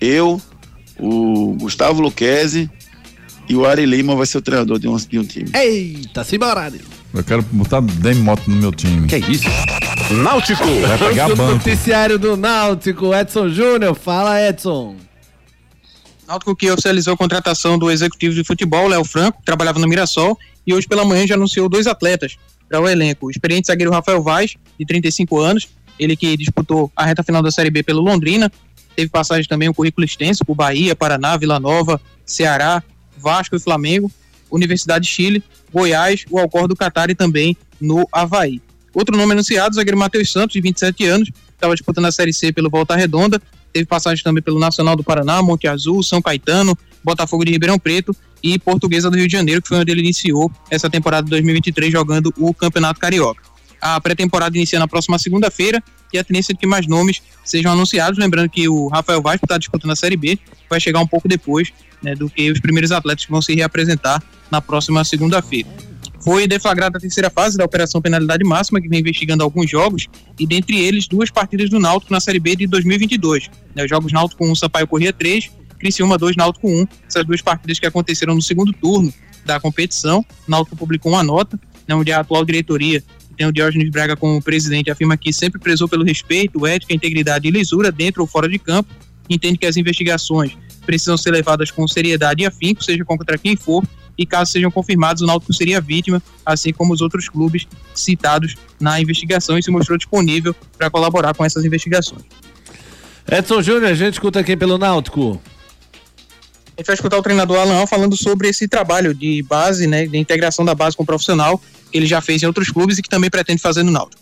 [0.00, 0.40] eu,
[0.98, 2.70] o Gustavo Luquezzi
[3.48, 5.50] e o Ari Lima vai ser o treinador de um, de um time.
[5.54, 6.72] Eita, simbora.
[7.12, 9.06] Eu quero botar Demi Moto no meu time.
[9.06, 9.48] Que isso?
[10.22, 10.64] Náutico.
[10.64, 11.52] Vai pegar o banco.
[11.52, 13.94] noticiário do Náutico, Edson Júnior.
[13.94, 14.96] Fala, Edson.
[16.26, 20.38] Náutico que oficializou a contratação do executivo de futebol, Léo Franco, que trabalhava no Mirassol,
[20.66, 22.36] e hoje pela manhã já anunciou dois atletas
[22.68, 23.26] para o elenco.
[23.26, 27.50] O experiente zagueiro Rafael Vaz, de 35 anos, ele que disputou a reta final da
[27.50, 28.50] Série B pelo Londrina,
[28.96, 32.82] teve passagem também um currículo extenso por Bahia, Paraná, Vila Nova, Ceará,
[33.16, 34.10] Vasco e Flamengo,
[34.50, 35.42] Universidade de Chile,
[35.72, 38.60] Goiás, o Alcor do Catar e também no Havaí.
[38.92, 42.70] Outro nome anunciado, zagueiro Matheus Santos, de 27 anos, estava disputando a Série C pelo
[42.70, 43.42] Volta Redonda,
[43.72, 48.16] teve passagem também pelo Nacional do Paraná, Monte Azul, São Caetano, Botafogo de Ribeirão Preto
[48.42, 51.92] e Portuguesa do Rio de Janeiro, que foi onde ele iniciou essa temporada de 2023
[51.92, 53.42] jogando o Campeonato Carioca.
[53.80, 55.82] A pré-temporada inicia na próxima segunda-feira
[56.12, 58.18] e a tendência é que mais nomes sejam anunciados.
[58.18, 60.38] Lembrando que o Rafael Vaz, que está disputando a Série B,
[60.70, 61.70] vai chegar um pouco depois
[62.02, 65.68] né, do que os primeiros atletas que vão se reapresentar na próxima segunda-feira.
[66.20, 70.06] Foi deflagrada a terceira fase da Operação Penalidade Máxima, que vem investigando alguns jogos,
[70.38, 73.50] e dentre eles duas partidas do Náutico na Série B de 2022.
[73.74, 75.50] Né, os jogos Náutico 1, Sampaio Corrêa 3,
[75.84, 76.86] Criciúma 2, Náutico 1.
[77.06, 79.12] Essas duas partidas que aconteceram no segundo turno
[79.44, 80.24] da competição.
[80.48, 83.04] O Náutico publicou uma nota, né, onde a atual diretoria,
[83.36, 87.50] tem o Diógenes Braga como presidente, afirma que sempre prezou pelo respeito, ética, integridade e
[87.50, 88.94] lisura dentro ou fora de campo,
[89.28, 90.56] entende que as investigações
[90.86, 93.84] precisam ser levadas com seriedade e afinco, seja contra quem for,
[94.16, 98.98] e caso sejam confirmados, o Náutico seria vítima, assim como os outros clubes citados na
[99.02, 102.22] investigação e se mostrou disponível para colaborar com essas investigações.
[103.30, 105.42] Edson Júnior, a gente escuta aqui pelo Náutico.
[106.76, 110.18] A gente vai escutar o treinador Alan falando sobre esse trabalho de base, né, de
[110.18, 111.60] integração da base com o profissional,
[111.90, 114.20] que ele já fez em outros clubes e que também pretende fazer no Náutico.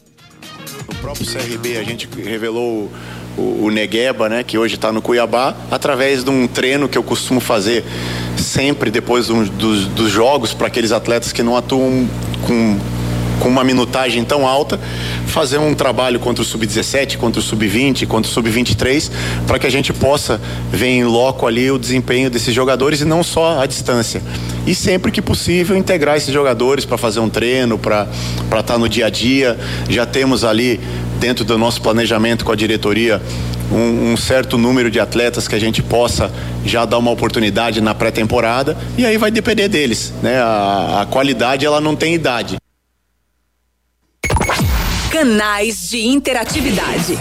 [0.87, 2.93] No próprio CRB a gente revelou
[3.39, 7.03] o, o Negueba, né, que hoje está no Cuiabá, através de um treino que eu
[7.03, 7.85] costumo fazer
[8.37, 12.07] sempre depois do- dos, dos jogos para aqueles atletas que não atuam
[12.47, 12.79] com,
[13.43, 14.79] com uma minutagem tão alta,
[15.27, 19.11] fazer um trabalho contra o sub-17, contra o sub-20, contra o sub-23,
[19.49, 20.41] para que a gente possa
[20.71, 24.23] ver em loco ali o desempenho desses jogadores e não só a distância.
[24.65, 28.07] E sempre que possível integrar esses jogadores para fazer um treino, para
[28.61, 29.59] estar no dia a dia.
[29.89, 30.79] Já temos ali
[31.19, 33.21] dentro do nosso planejamento com a diretoria
[33.73, 36.31] um, um certo número de atletas que a gente possa
[36.65, 40.39] já dar uma oportunidade na pré-temporada e aí vai depender deles, né?
[40.39, 42.62] A, a qualidade ela não tem idade.
[45.13, 47.19] Canais de interatividade.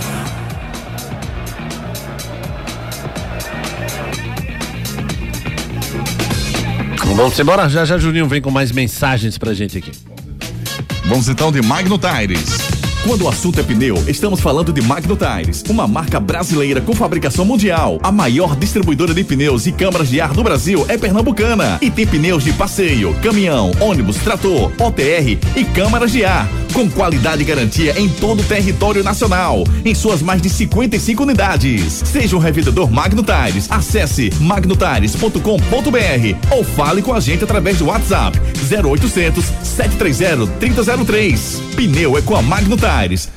[7.14, 9.92] Vamos embora, já já Juninho vem com mais mensagens pra gente aqui.
[11.04, 12.72] Vamos então de Magno Tires.
[13.06, 17.44] Quando o assunto é pneu, estamos falando de Magno Tires, uma marca brasileira com fabricação
[17.44, 18.00] mundial.
[18.04, 22.06] A maior distribuidora de pneus e câmaras de ar do Brasil é pernambucana e tem
[22.06, 28.00] pneus de passeio, caminhão, ônibus, trator, OTR e câmaras de ar, com qualidade e garantia
[28.00, 32.02] em todo o território nacional, em suas mais de 55 unidades.
[32.06, 33.68] Seja um revendedor Magno Tires.
[33.70, 35.40] Acesse magnotires.com.br
[36.50, 41.62] ou fale com a gente através do WhatsApp 0800 730 3003.
[41.76, 43.30] Pneu é com a Magno Tires.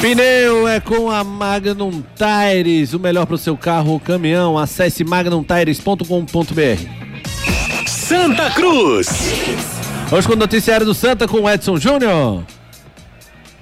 [0.00, 4.58] Pneu é com a Magnum Tires, o melhor para o seu carro ou caminhão.
[4.58, 6.02] Acesse magnumtires.com.br.
[7.86, 9.81] Santa Cruz.
[10.12, 12.44] Hoje com o noticiário do Santa com Edson Júnior.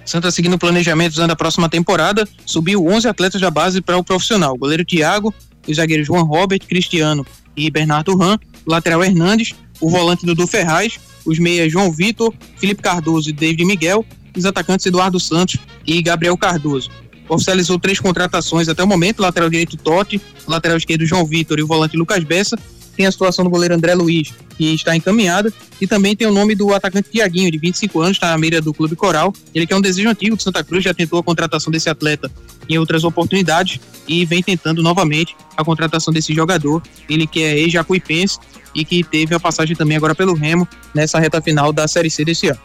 [0.05, 4.55] Santa seguindo o planejamento usando próxima temporada, subiu 11 atletas da base para o profissional.
[4.55, 5.32] O goleiro Thiago,
[5.68, 7.24] os zagueiros João Robert, Cristiano
[7.57, 8.36] e Bernardo Ram,
[8.66, 14.05] lateral Hernandes, o volante Dudu Ferraz, os meias João Vitor, Felipe Cardoso e David Miguel,
[14.36, 16.90] os atacantes Eduardo Santos e Gabriel Cardoso.
[17.28, 21.66] Oficializou três contratações até o momento: lateral direito Totti, lateral esquerdo João Vitor e o
[21.68, 22.59] volante Lucas Bessa.
[23.01, 26.55] Tem a situação do goleiro André Luiz, que está encaminhada, e também tem o nome
[26.55, 29.32] do atacante Tiaguinho, de 25 anos, está à mira do Clube Coral.
[29.55, 32.30] Ele que é um desejo antigo de Santa Cruz, já tentou a contratação desse atleta
[32.68, 36.82] em outras oportunidades e vem tentando novamente a contratação desse jogador.
[37.09, 38.38] Ele que é ex-jacuipense
[38.74, 42.22] e que teve a passagem também agora pelo Remo nessa reta final da Série C
[42.22, 42.61] desse ano.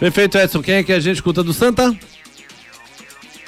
[0.00, 0.62] Perfeito, Edson.
[0.62, 1.96] Quem é que a gente escuta do Santa?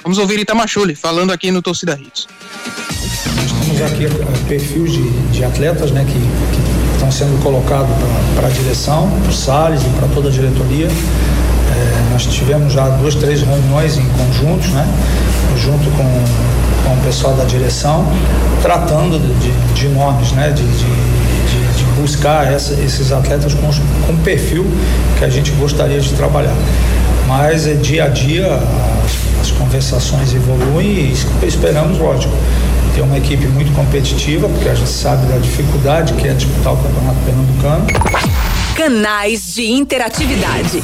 [0.03, 2.27] Vamos ouvir Itamachule falando aqui no Torcida Hits.
[3.65, 7.89] Temos aqui uh, perfis de, de atletas né, que, estão sendo colocados
[8.35, 10.87] para a direção, para o Salles e para toda a diretoria.
[10.87, 14.87] É, nós tivemos já duas, três reuniões em conjuntos, né,
[15.57, 18.05] junto com, com o pessoal da direção,
[18.61, 23.69] tratando de, de, nomes, né, de, de buscar essa, esses atletas com,
[24.07, 24.65] com perfil
[25.17, 26.55] que a gente gostaria de trabalhar.
[27.27, 32.33] Mas é dia a dia as, as conversações evoluem e esperamos, lógico,
[32.93, 36.77] ter uma equipe muito competitiva, porque a gente sabe da dificuldade que é disputar o
[36.77, 37.85] Campeonato Pernambucano.
[38.75, 40.83] Canais de interatividade.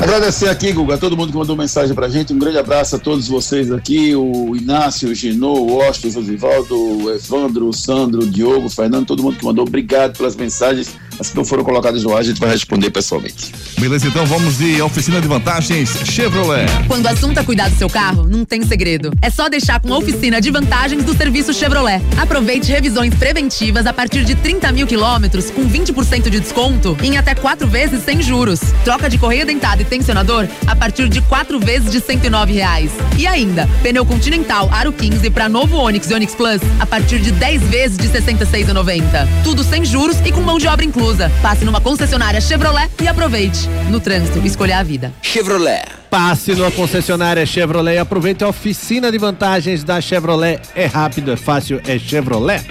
[0.00, 2.32] Agradecer aqui, Guga, todo mundo que mandou mensagem pra gente.
[2.32, 6.76] Um grande abraço a todos vocês aqui: o Inácio, o Ginô, o Austin, o Josivaldo,
[6.76, 9.64] o Evandro, o Sandro, o Diogo, o Fernando, todo mundo que mandou.
[9.64, 10.96] Obrigado pelas mensagens.
[11.18, 13.52] As que não foram colocadas no ar, a gente vai responder pessoalmente.
[13.78, 16.66] Beleza, então vamos de oficina de vantagens Chevrolet.
[16.88, 19.12] Quando o assunto é cuidar do seu carro, não tem segredo.
[19.22, 22.02] É só deixar com a oficina de vantagens do serviço Chevrolet.
[22.16, 27.34] Aproveite revisões preventivas a partir de 30 mil quilômetros com 20% de desconto em até
[27.34, 28.60] quatro vezes sem juros.
[28.84, 32.90] Troca de correia dentada e tensionador a partir de quatro vezes de 109 reais.
[33.16, 37.30] E ainda, pneu Continental Aro 15 para novo Onix e Onix Plus a partir de
[37.30, 39.02] 10 vezes de 66,90.
[39.44, 41.03] Tudo sem juros e com mão de obra inclusa.
[41.42, 43.68] Passe numa concessionária Chevrolet e aproveite.
[43.90, 45.12] No trânsito, escolha a vida.
[45.20, 45.84] Chevrolet.
[46.08, 50.60] Passe numa concessionária Chevrolet e aproveite a oficina de vantagens da Chevrolet.
[50.74, 52.64] É rápido, é fácil, é Chevrolet.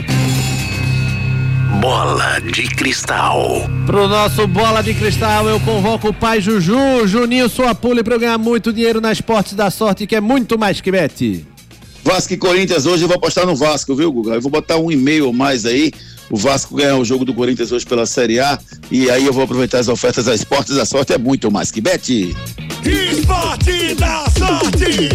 [1.79, 3.69] Bola de cristal.
[3.85, 7.05] Pro nosso bola de cristal, eu convoco o pai Juju.
[7.05, 10.57] Juninho, sua pule para eu ganhar muito dinheiro na Esportes da Sorte, que é muito
[10.57, 11.45] mais que bete.
[12.03, 14.33] Vasco e Corinthians hoje eu vou apostar no Vasco, viu, Guga?
[14.33, 15.93] Eu vou botar um e-mail mais aí.
[16.29, 18.57] O Vasco ganhar o jogo do Corinthians hoje pela Série A.
[18.91, 21.13] E aí eu vou aproveitar as ofertas da Esportes da Sorte.
[21.13, 22.35] É muito mais que bete.
[22.83, 25.09] Esporte da sorte.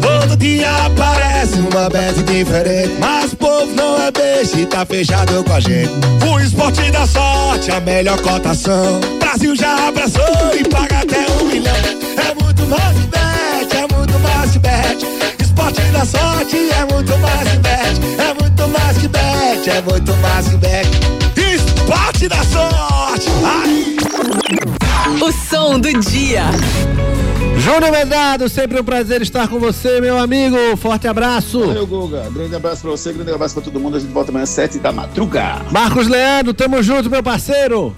[0.00, 2.92] Todo dia aparece uma bet diferente.
[2.98, 5.90] Mas o povo não é beijo e tá fechado com a gente.
[6.28, 9.00] O esporte da sorte, a melhor cotação.
[9.18, 11.74] Brasil já abraçou e paga até um milhão.
[11.74, 13.41] É muito mais que bet,
[19.72, 20.88] é muito mais que bet.
[21.54, 23.28] Esporte da sorte.
[23.44, 23.96] Ai.
[25.20, 26.44] O som do dia.
[27.58, 30.56] Júnior Medado, sempre um prazer estar com você, meu amigo.
[30.76, 31.60] Forte abraço.
[31.60, 32.28] Valeu, Guga.
[32.30, 33.96] Grande abraço pra você, grande abraço pra todo mundo.
[33.96, 35.62] A gente volta amanhã às 7 da madruga.
[35.70, 37.94] Marcos Leandro, tamo junto, meu parceiro.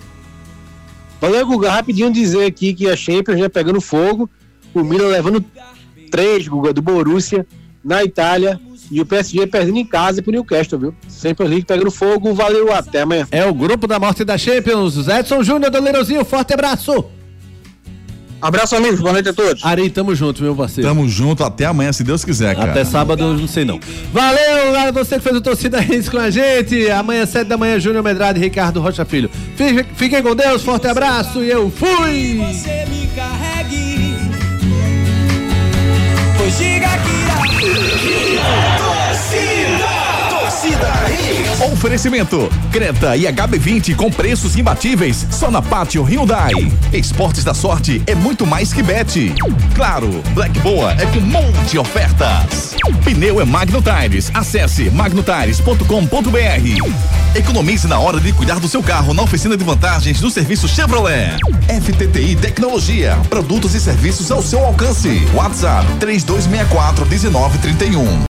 [1.21, 1.71] Valeu, Guga.
[1.71, 4.29] Rapidinho dizer aqui que a Champions já pegando fogo.
[4.73, 5.45] O Milan levando
[6.11, 7.47] três, Guga, do Borussia
[7.85, 8.61] na Itália.
[8.91, 10.95] E o PSG perdendo em casa pro Newcastle, viu?
[11.11, 12.35] Champions League pegando fogo.
[12.35, 13.27] Valeu, até amanhã.
[13.31, 15.09] É o grupo da morte da Champions.
[15.09, 17.05] Edson Júnior do Leirozinho, forte abraço.
[18.43, 19.01] Abraço, amigos.
[19.01, 19.65] Boa noite a todos.
[19.65, 20.87] Ari, tamo junto, meu parceiro.
[20.87, 22.73] Tamo junto até amanhã, se Deus quiser, cara.
[22.73, 23.81] Até sábado, eu não sei não.
[24.13, 26.91] Valeu, galera, você que fez o Torcida Hits com a gente.
[26.91, 29.31] Amanhã, sete da manhã, Júnior Medrado e Ricardo Rocha Filho.
[29.57, 32.37] Fique- Fiquem com Deus, forte abraço e eu fui!
[32.53, 34.15] Você me carregue.
[36.37, 37.24] Pois diga que
[37.65, 38.94] Torcida!
[41.61, 46.53] Oferecimento: Creta e HB20 com preços imbatíveis só na Pátio Hyundai.
[46.93, 49.33] Esportes da sorte é muito mais que bet.
[49.75, 52.75] Claro, Black Boa é com monte ofertas.
[53.05, 54.31] Pneu é Magno Tires.
[54.35, 57.35] Acesse magnotires.com.br.
[57.35, 61.37] Economize na hora de cuidar do seu carro na oficina de vantagens do serviço Chevrolet.
[61.69, 65.27] FTTI Tecnologia, produtos e serviços ao seu alcance.
[65.35, 68.19] WhatsApp 3264 1931.